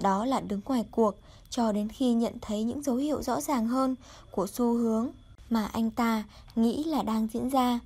đó 0.00 0.24
là 0.24 0.40
đứng 0.40 0.60
ngoài 0.64 0.84
cuộc 0.90 1.14
cho 1.50 1.72
đến 1.72 1.88
khi 1.88 2.12
nhận 2.12 2.32
thấy 2.40 2.62
những 2.62 2.82
dấu 2.82 2.96
hiệu 2.96 3.22
rõ 3.22 3.40
ràng 3.40 3.66
hơn 3.66 3.94
của 4.30 4.46
xu 4.46 4.74
hướng 4.74 5.10
mà 5.50 5.66
anh 5.66 5.90
ta 5.90 6.24
nghĩ 6.56 6.84
là 6.84 7.02
đang 7.02 7.28
diễn 7.32 7.48
ra. 7.48 7.80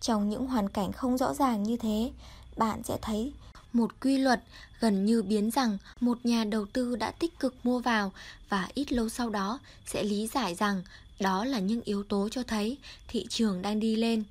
Trong 0.00 0.28
những 0.28 0.46
hoàn 0.46 0.68
cảnh 0.68 0.92
không 0.92 1.18
rõ 1.18 1.34
ràng 1.34 1.62
như 1.62 1.76
thế, 1.76 2.10
bạn 2.56 2.82
sẽ 2.82 2.98
thấy 3.02 3.32
một 3.78 4.00
quy 4.00 4.18
luật 4.18 4.40
gần 4.80 5.04
như 5.04 5.22
biến 5.22 5.50
rằng 5.50 5.78
một 6.00 6.18
nhà 6.24 6.44
đầu 6.44 6.66
tư 6.66 6.96
đã 6.96 7.10
tích 7.10 7.38
cực 7.38 7.54
mua 7.62 7.78
vào 7.78 8.12
và 8.48 8.68
ít 8.74 8.92
lâu 8.92 9.08
sau 9.08 9.30
đó 9.30 9.58
sẽ 9.86 10.02
lý 10.02 10.26
giải 10.26 10.54
rằng 10.54 10.82
đó 11.20 11.44
là 11.44 11.58
những 11.58 11.80
yếu 11.84 12.02
tố 12.02 12.28
cho 12.28 12.42
thấy 12.42 12.76
thị 13.08 13.26
trường 13.28 13.62
đang 13.62 13.80
đi 13.80 13.96
lên. 13.96 14.24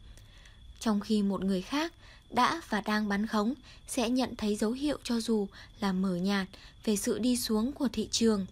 Trong 0.80 1.00
khi 1.00 1.22
một 1.22 1.44
người 1.44 1.62
khác 1.62 1.94
đã 2.30 2.62
và 2.70 2.82
đang 2.82 3.08
bán 3.08 3.28
khống 3.28 3.54
sẽ 3.88 4.10
nhận 4.10 4.36
thấy 4.36 4.56
dấu 4.56 4.72
hiệu 4.72 4.98
cho 5.04 5.20
dù 5.20 5.48
là 5.80 5.92
mờ 5.92 6.16
nhạt 6.16 6.48
về 6.84 6.96
sự 6.96 7.20
đi 7.20 7.38
xuống 7.38 7.72
của 7.72 7.88
thị 7.94 8.08
trường. 8.12 8.46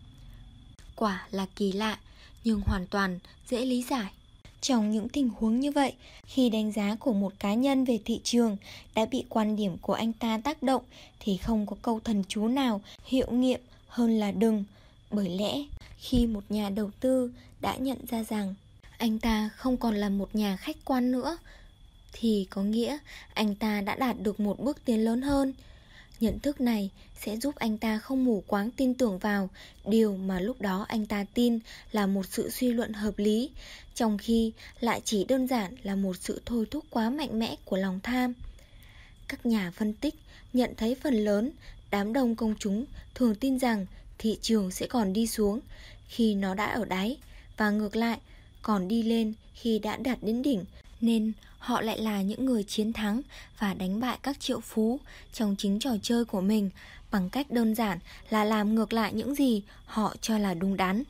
Quả 0.96 1.28
là 1.32 1.46
kỳ 1.56 1.72
lạ, 1.72 2.00
nhưng 2.44 2.62
hoàn 2.66 2.88
toàn 2.88 3.20
dễ 3.50 3.66
lý 3.66 3.84
giải. 3.84 4.12
Trong 4.68 4.92
những 4.92 5.10
tình 5.10 5.30
huống 5.30 5.60
như 5.60 5.72
vậy, 5.72 5.94
khi 6.26 6.50
đánh 6.50 6.72
giá 6.72 6.96
của 7.00 7.14
một 7.14 7.34
cá 7.40 7.54
nhân 7.54 7.86
về 7.86 8.00
thị 8.06 8.20
trường 8.24 8.58
đã 8.96 9.06
bị 9.06 9.24
quan 9.30 9.56
điểm 9.56 9.78
của 9.78 9.94
anh 9.94 10.14
ta 10.14 10.42
tác 10.44 10.64
động 10.64 10.84
thì 11.20 11.38
không 11.38 11.66
có 11.66 11.76
câu 11.82 12.00
thần 12.00 12.24
chú 12.28 12.48
nào 12.48 12.82
hiệu 13.06 13.32
nghiệm 13.32 13.60
hơn 13.88 14.20
là 14.20 14.32
đừng. 14.32 14.64
Bởi 15.12 15.30
lẽ, 15.30 15.64
khi 15.98 16.28
một 16.28 16.44
nhà 16.50 16.70
đầu 16.70 16.92
tư 17.00 17.32
đã 17.62 17.76
nhận 17.76 17.98
ra 18.10 18.24
rằng 18.24 18.56
anh 18.98 19.20
ta 19.20 19.50
không 19.56 19.78
còn 19.78 19.96
là 19.96 20.10
một 20.10 20.36
nhà 20.36 20.56
khách 20.56 20.78
quan 20.86 21.12
nữa 21.12 21.38
thì 22.14 22.48
có 22.50 22.64
nghĩa 22.64 22.98
anh 23.34 23.56
ta 23.56 23.82
đã 23.82 23.96
đạt 23.96 24.16
được 24.20 24.40
một 24.40 24.60
bước 24.60 24.86
tiến 24.86 25.06
lớn 25.06 25.22
hơn. 25.22 25.54
Nhận 26.20 26.40
thức 26.40 26.62
này 26.62 26.90
sẽ 27.22 27.38
giúp 27.38 27.56
anh 27.56 27.78
ta 27.78 28.00
không 28.00 28.26
mù 28.26 28.44
quáng 28.48 28.72
tin 28.72 28.94
tưởng 28.94 29.18
vào 29.18 29.50
điều 29.86 30.18
mà 30.18 30.40
lúc 30.40 30.62
đó 30.62 30.86
anh 30.88 31.06
ta 31.06 31.26
tin 31.34 31.60
là 31.92 32.08
một 32.08 32.26
sự 32.32 32.50
suy 32.50 32.74
luận 32.74 32.94
hợp 32.94 33.20
lý, 33.20 33.50
trong 33.96 34.18
khi 34.18 34.52
lại 34.80 35.02
chỉ 35.06 35.24
đơn 35.24 35.48
giản 35.48 35.76
là 35.84 35.96
một 35.96 36.18
sự 36.20 36.42
thôi 36.46 36.66
thúc 36.72 36.86
quá 36.90 37.10
mạnh 37.10 37.40
mẽ 37.40 37.56
của 37.66 37.78
lòng 37.78 38.00
tham. 38.04 38.34
Các 39.28 39.46
nhà 39.46 39.72
phân 39.72 39.94
tích 39.94 40.16
nhận 40.54 40.74
thấy 40.78 40.96
phần 41.04 41.14
lớn 41.14 41.52
đám 41.92 42.14
đông 42.14 42.36
công 42.36 42.56
chúng 42.60 42.86
thường 43.16 43.36
tin 43.36 43.60
rằng 43.60 43.86
thị 44.18 44.38
trường 44.42 44.72
sẽ 44.72 44.88
còn 44.88 45.14
đi 45.14 45.28
xuống 45.28 45.60
khi 46.08 46.36
nó 46.36 46.54
đã 46.54 46.66
ở 46.66 46.86
đáy 46.86 47.18
và 47.58 47.70
ngược 47.70 47.96
lại 47.96 48.20
còn 48.62 48.88
đi 48.88 49.04
lên 49.04 49.34
khi 49.54 49.80
đã 49.80 49.98
đạt 49.98 50.18
đến 50.22 50.42
đỉnh 50.42 50.66
nên 51.02 51.32
họ 51.66 51.82
lại 51.82 52.00
là 52.00 52.22
những 52.22 52.46
người 52.46 52.64
chiến 52.64 52.94
thắng 52.94 53.22
và 53.60 53.74
đánh 53.74 54.00
bại 54.00 54.20
các 54.24 54.40
triệu 54.40 54.60
phú 54.60 55.00
trong 55.34 55.56
chính 55.58 55.80
trò 55.80 55.92
chơi 56.02 56.26
của 56.26 56.42
mình 56.42 56.70
bằng 57.12 57.30
cách 57.30 57.52
đơn 57.52 57.76
giản 57.76 58.00
là 58.30 58.44
làm 58.44 58.76
ngược 58.76 58.94
lại 58.94 59.14
những 59.14 59.36
gì 59.36 59.64
họ 59.86 60.16
cho 60.22 60.38
là 60.38 60.54
đúng 60.54 60.78
đắn. 60.78 61.04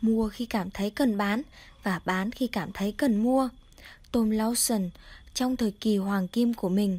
Mua 0.00 0.28
khi 0.28 0.46
cảm 0.46 0.70
thấy 0.70 0.90
cần 0.90 1.18
bán 1.18 1.42
và 1.82 2.00
bán 2.04 2.30
khi 2.30 2.46
cảm 2.46 2.72
thấy 2.72 2.92
cần 2.92 3.22
mua. 3.22 3.48
Tom 4.12 4.30
Lawson, 4.30 4.88
trong 5.34 5.56
thời 5.56 5.70
kỳ 5.70 5.96
hoàng 5.96 6.28
kim 6.28 6.54
của 6.54 6.68
mình, 6.68 6.98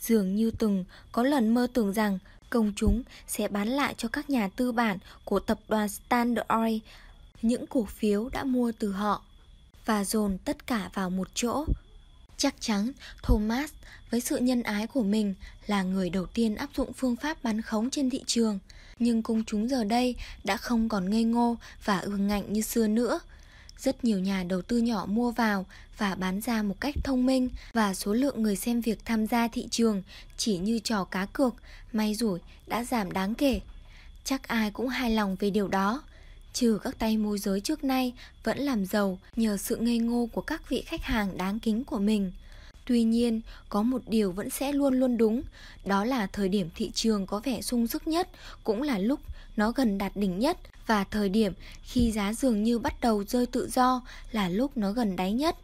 dường 0.00 0.36
như 0.36 0.50
từng 0.50 0.84
có 1.12 1.22
lần 1.22 1.54
mơ 1.54 1.66
tưởng 1.72 1.92
rằng 1.92 2.18
công 2.50 2.72
chúng 2.76 3.02
sẽ 3.26 3.48
bán 3.48 3.68
lại 3.68 3.94
cho 3.98 4.08
các 4.08 4.30
nhà 4.30 4.48
tư 4.56 4.72
bản 4.72 4.98
của 5.24 5.40
tập 5.40 5.58
đoàn 5.68 5.88
Standard 5.88 6.46
Oil 6.48 6.78
những 7.42 7.66
cổ 7.66 7.84
phiếu 7.84 8.28
đã 8.28 8.44
mua 8.44 8.72
từ 8.78 8.92
họ 8.92 9.22
và 9.84 10.04
dồn 10.04 10.38
tất 10.44 10.66
cả 10.66 10.90
vào 10.94 11.10
một 11.10 11.28
chỗ. 11.34 11.64
Chắc 12.36 12.54
chắn 12.60 12.92
Thomas 13.22 13.70
với 14.10 14.20
sự 14.20 14.36
nhân 14.36 14.62
ái 14.62 14.86
của 14.86 15.02
mình 15.02 15.34
là 15.66 15.82
người 15.82 16.10
đầu 16.10 16.26
tiên 16.26 16.54
áp 16.54 16.70
dụng 16.76 16.92
phương 16.92 17.16
pháp 17.16 17.44
bán 17.44 17.62
khống 17.62 17.90
trên 17.90 18.10
thị 18.10 18.24
trường. 18.26 18.58
Nhưng 18.98 19.22
công 19.22 19.44
chúng 19.44 19.68
giờ 19.68 19.84
đây 19.84 20.14
đã 20.44 20.56
không 20.56 20.88
còn 20.88 21.10
ngây 21.10 21.24
ngô 21.24 21.56
và 21.84 21.98
ương 21.98 22.26
ngạnh 22.26 22.52
như 22.52 22.60
xưa 22.60 22.86
nữa. 22.86 23.20
Rất 23.78 24.04
nhiều 24.04 24.18
nhà 24.18 24.44
đầu 24.44 24.62
tư 24.62 24.78
nhỏ 24.78 25.06
mua 25.08 25.30
vào 25.30 25.66
và 25.98 26.14
bán 26.14 26.40
ra 26.40 26.62
một 26.62 26.80
cách 26.80 26.94
thông 27.04 27.26
minh 27.26 27.48
và 27.72 27.94
số 27.94 28.14
lượng 28.14 28.42
người 28.42 28.56
xem 28.56 28.80
việc 28.80 29.04
tham 29.04 29.26
gia 29.26 29.48
thị 29.48 29.68
trường 29.70 30.02
chỉ 30.36 30.58
như 30.58 30.78
trò 30.78 31.04
cá 31.04 31.26
cược, 31.26 31.54
may 31.92 32.14
rủi 32.14 32.40
đã 32.66 32.84
giảm 32.84 33.12
đáng 33.12 33.34
kể. 33.34 33.60
Chắc 34.24 34.48
ai 34.48 34.70
cũng 34.70 34.88
hài 34.88 35.10
lòng 35.10 35.36
về 35.40 35.50
điều 35.50 35.68
đó 35.68 36.02
trừ 36.54 36.78
các 36.82 36.98
tay 36.98 37.16
môi 37.16 37.38
giới 37.38 37.60
trước 37.60 37.84
nay 37.84 38.12
vẫn 38.44 38.58
làm 38.58 38.86
giàu 38.86 39.18
nhờ 39.36 39.56
sự 39.56 39.76
ngây 39.76 39.98
ngô 39.98 40.28
của 40.32 40.40
các 40.40 40.68
vị 40.68 40.82
khách 40.86 41.02
hàng 41.02 41.36
đáng 41.36 41.58
kính 41.58 41.84
của 41.84 41.98
mình. 41.98 42.32
Tuy 42.86 43.02
nhiên, 43.02 43.40
có 43.68 43.82
một 43.82 44.02
điều 44.06 44.32
vẫn 44.32 44.50
sẽ 44.50 44.72
luôn 44.72 45.00
luôn 45.00 45.16
đúng, 45.16 45.42
đó 45.84 46.04
là 46.04 46.26
thời 46.26 46.48
điểm 46.48 46.68
thị 46.74 46.90
trường 46.94 47.26
có 47.26 47.40
vẻ 47.44 47.62
sung 47.62 47.86
sức 47.86 48.06
nhất 48.06 48.28
cũng 48.64 48.82
là 48.82 48.98
lúc 48.98 49.20
nó 49.56 49.72
gần 49.72 49.98
đạt 49.98 50.16
đỉnh 50.16 50.38
nhất 50.38 50.58
và 50.86 51.04
thời 51.04 51.28
điểm 51.28 51.52
khi 51.82 52.12
giá 52.12 52.32
dường 52.32 52.62
như 52.62 52.78
bắt 52.78 53.00
đầu 53.00 53.24
rơi 53.24 53.46
tự 53.46 53.68
do 53.72 54.02
là 54.32 54.48
lúc 54.48 54.76
nó 54.76 54.92
gần 54.92 55.16
đáy 55.16 55.32
nhất. 55.32 55.56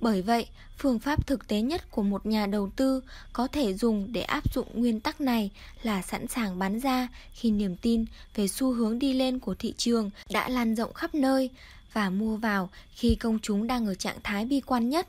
Bởi 0.00 0.22
vậy, 0.22 0.46
phương 0.78 0.98
pháp 0.98 1.26
thực 1.26 1.48
tế 1.48 1.60
nhất 1.60 1.90
của 1.90 2.02
một 2.02 2.26
nhà 2.26 2.46
đầu 2.46 2.70
tư 2.76 3.00
có 3.32 3.48
thể 3.48 3.74
dùng 3.74 4.12
để 4.12 4.22
áp 4.22 4.54
dụng 4.54 4.66
nguyên 4.74 5.00
tắc 5.00 5.20
này 5.20 5.50
là 5.82 6.02
sẵn 6.02 6.28
sàng 6.28 6.58
bán 6.58 6.80
ra 6.80 7.08
khi 7.32 7.50
niềm 7.50 7.76
tin 7.76 8.04
về 8.34 8.48
xu 8.48 8.72
hướng 8.72 8.98
đi 8.98 9.12
lên 9.12 9.38
của 9.38 9.54
thị 9.54 9.74
trường 9.76 10.10
đã 10.30 10.48
lan 10.48 10.74
rộng 10.74 10.92
khắp 10.92 11.14
nơi 11.14 11.50
và 11.92 12.10
mua 12.10 12.36
vào 12.36 12.70
khi 12.94 13.14
công 13.14 13.38
chúng 13.42 13.66
đang 13.66 13.86
ở 13.86 13.94
trạng 13.94 14.18
thái 14.22 14.44
bi 14.44 14.60
quan 14.60 14.88
nhất. 14.88 15.08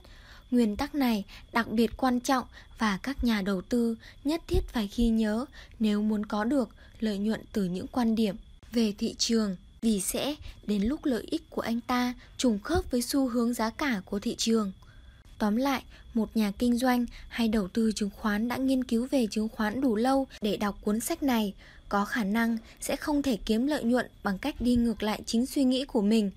Nguyên 0.51 0.75
tắc 0.75 0.95
này 0.95 1.23
đặc 1.53 1.67
biệt 1.67 1.97
quan 1.97 2.19
trọng 2.19 2.45
và 2.77 2.99
các 3.03 3.23
nhà 3.23 3.41
đầu 3.41 3.61
tư 3.61 3.95
nhất 4.23 4.41
thiết 4.47 4.61
phải 4.67 4.89
ghi 4.95 5.09
nhớ 5.09 5.45
nếu 5.79 6.01
muốn 6.01 6.25
có 6.25 6.43
được 6.43 6.69
lợi 6.99 7.17
nhuận 7.17 7.41
từ 7.53 7.63
những 7.63 7.87
quan 7.87 8.15
điểm 8.15 8.35
về 8.71 8.93
thị 8.97 9.15
trường 9.17 9.55
vì 9.81 10.01
sẽ 10.01 10.35
đến 10.67 10.83
lúc 10.83 11.05
lợi 11.05 11.23
ích 11.31 11.49
của 11.49 11.61
anh 11.61 11.81
ta 11.81 12.13
trùng 12.37 12.59
khớp 12.59 12.91
với 12.91 13.01
xu 13.01 13.27
hướng 13.27 13.53
giá 13.53 13.69
cả 13.69 14.01
của 14.05 14.19
thị 14.19 14.35
trường. 14.37 14.71
Tóm 15.37 15.55
lại, 15.55 15.83
một 16.13 16.37
nhà 16.37 16.51
kinh 16.51 16.77
doanh 16.77 17.05
hay 17.29 17.47
đầu 17.47 17.67
tư 17.67 17.91
chứng 17.95 18.09
khoán 18.09 18.47
đã 18.47 18.57
nghiên 18.57 18.83
cứu 18.83 19.07
về 19.11 19.27
chứng 19.31 19.49
khoán 19.49 19.81
đủ 19.81 19.95
lâu 19.95 20.27
để 20.41 20.57
đọc 20.57 20.77
cuốn 20.81 20.99
sách 20.99 21.23
này, 21.23 21.53
có 21.89 22.05
khả 22.05 22.23
năng 22.23 22.57
sẽ 22.81 22.95
không 22.95 23.21
thể 23.21 23.37
kiếm 23.45 23.67
lợi 23.67 23.83
nhuận 23.83 24.05
bằng 24.23 24.37
cách 24.37 24.61
đi 24.61 24.75
ngược 24.75 25.03
lại 25.03 25.21
chính 25.25 25.45
suy 25.45 25.63
nghĩ 25.63 25.85
của 25.85 26.01
mình. 26.01 26.31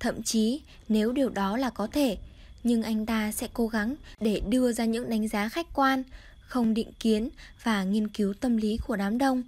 Thậm 0.00 0.22
chí, 0.22 0.60
nếu 0.88 1.12
điều 1.12 1.28
đó 1.28 1.56
là 1.56 1.70
có 1.70 1.86
thể, 1.86 2.16
nhưng 2.64 2.82
anh 2.82 3.06
ta 3.06 3.32
sẽ 3.32 3.48
cố 3.52 3.66
gắng 3.66 3.94
để 4.20 4.42
đưa 4.48 4.72
ra 4.72 4.84
những 4.84 5.10
đánh 5.10 5.28
giá 5.28 5.48
khách 5.48 5.66
quan, 5.74 6.02
không 6.48 6.74
định 6.74 6.92
kiến 7.00 7.28
và 7.62 7.84
nghiên 7.84 8.08
cứu 8.08 8.34
tâm 8.34 8.56
lý 8.56 8.78
của 8.86 8.96
đám 8.96 9.18
đông, 9.18 9.42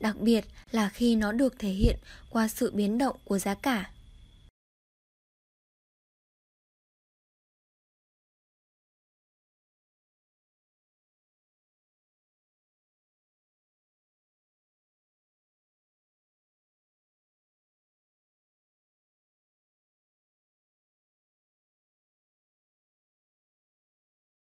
đặc 0.00 0.16
biệt 0.20 0.44
là 0.70 0.88
khi 0.88 1.16
nó 1.16 1.32
được 1.32 1.58
thể 1.58 1.70
hiện 1.70 1.96
qua 2.30 2.48
sự 2.48 2.70
biến 2.70 2.98
động 2.98 3.16
của 3.24 3.38
giá 3.38 3.54
cả. 3.54 3.90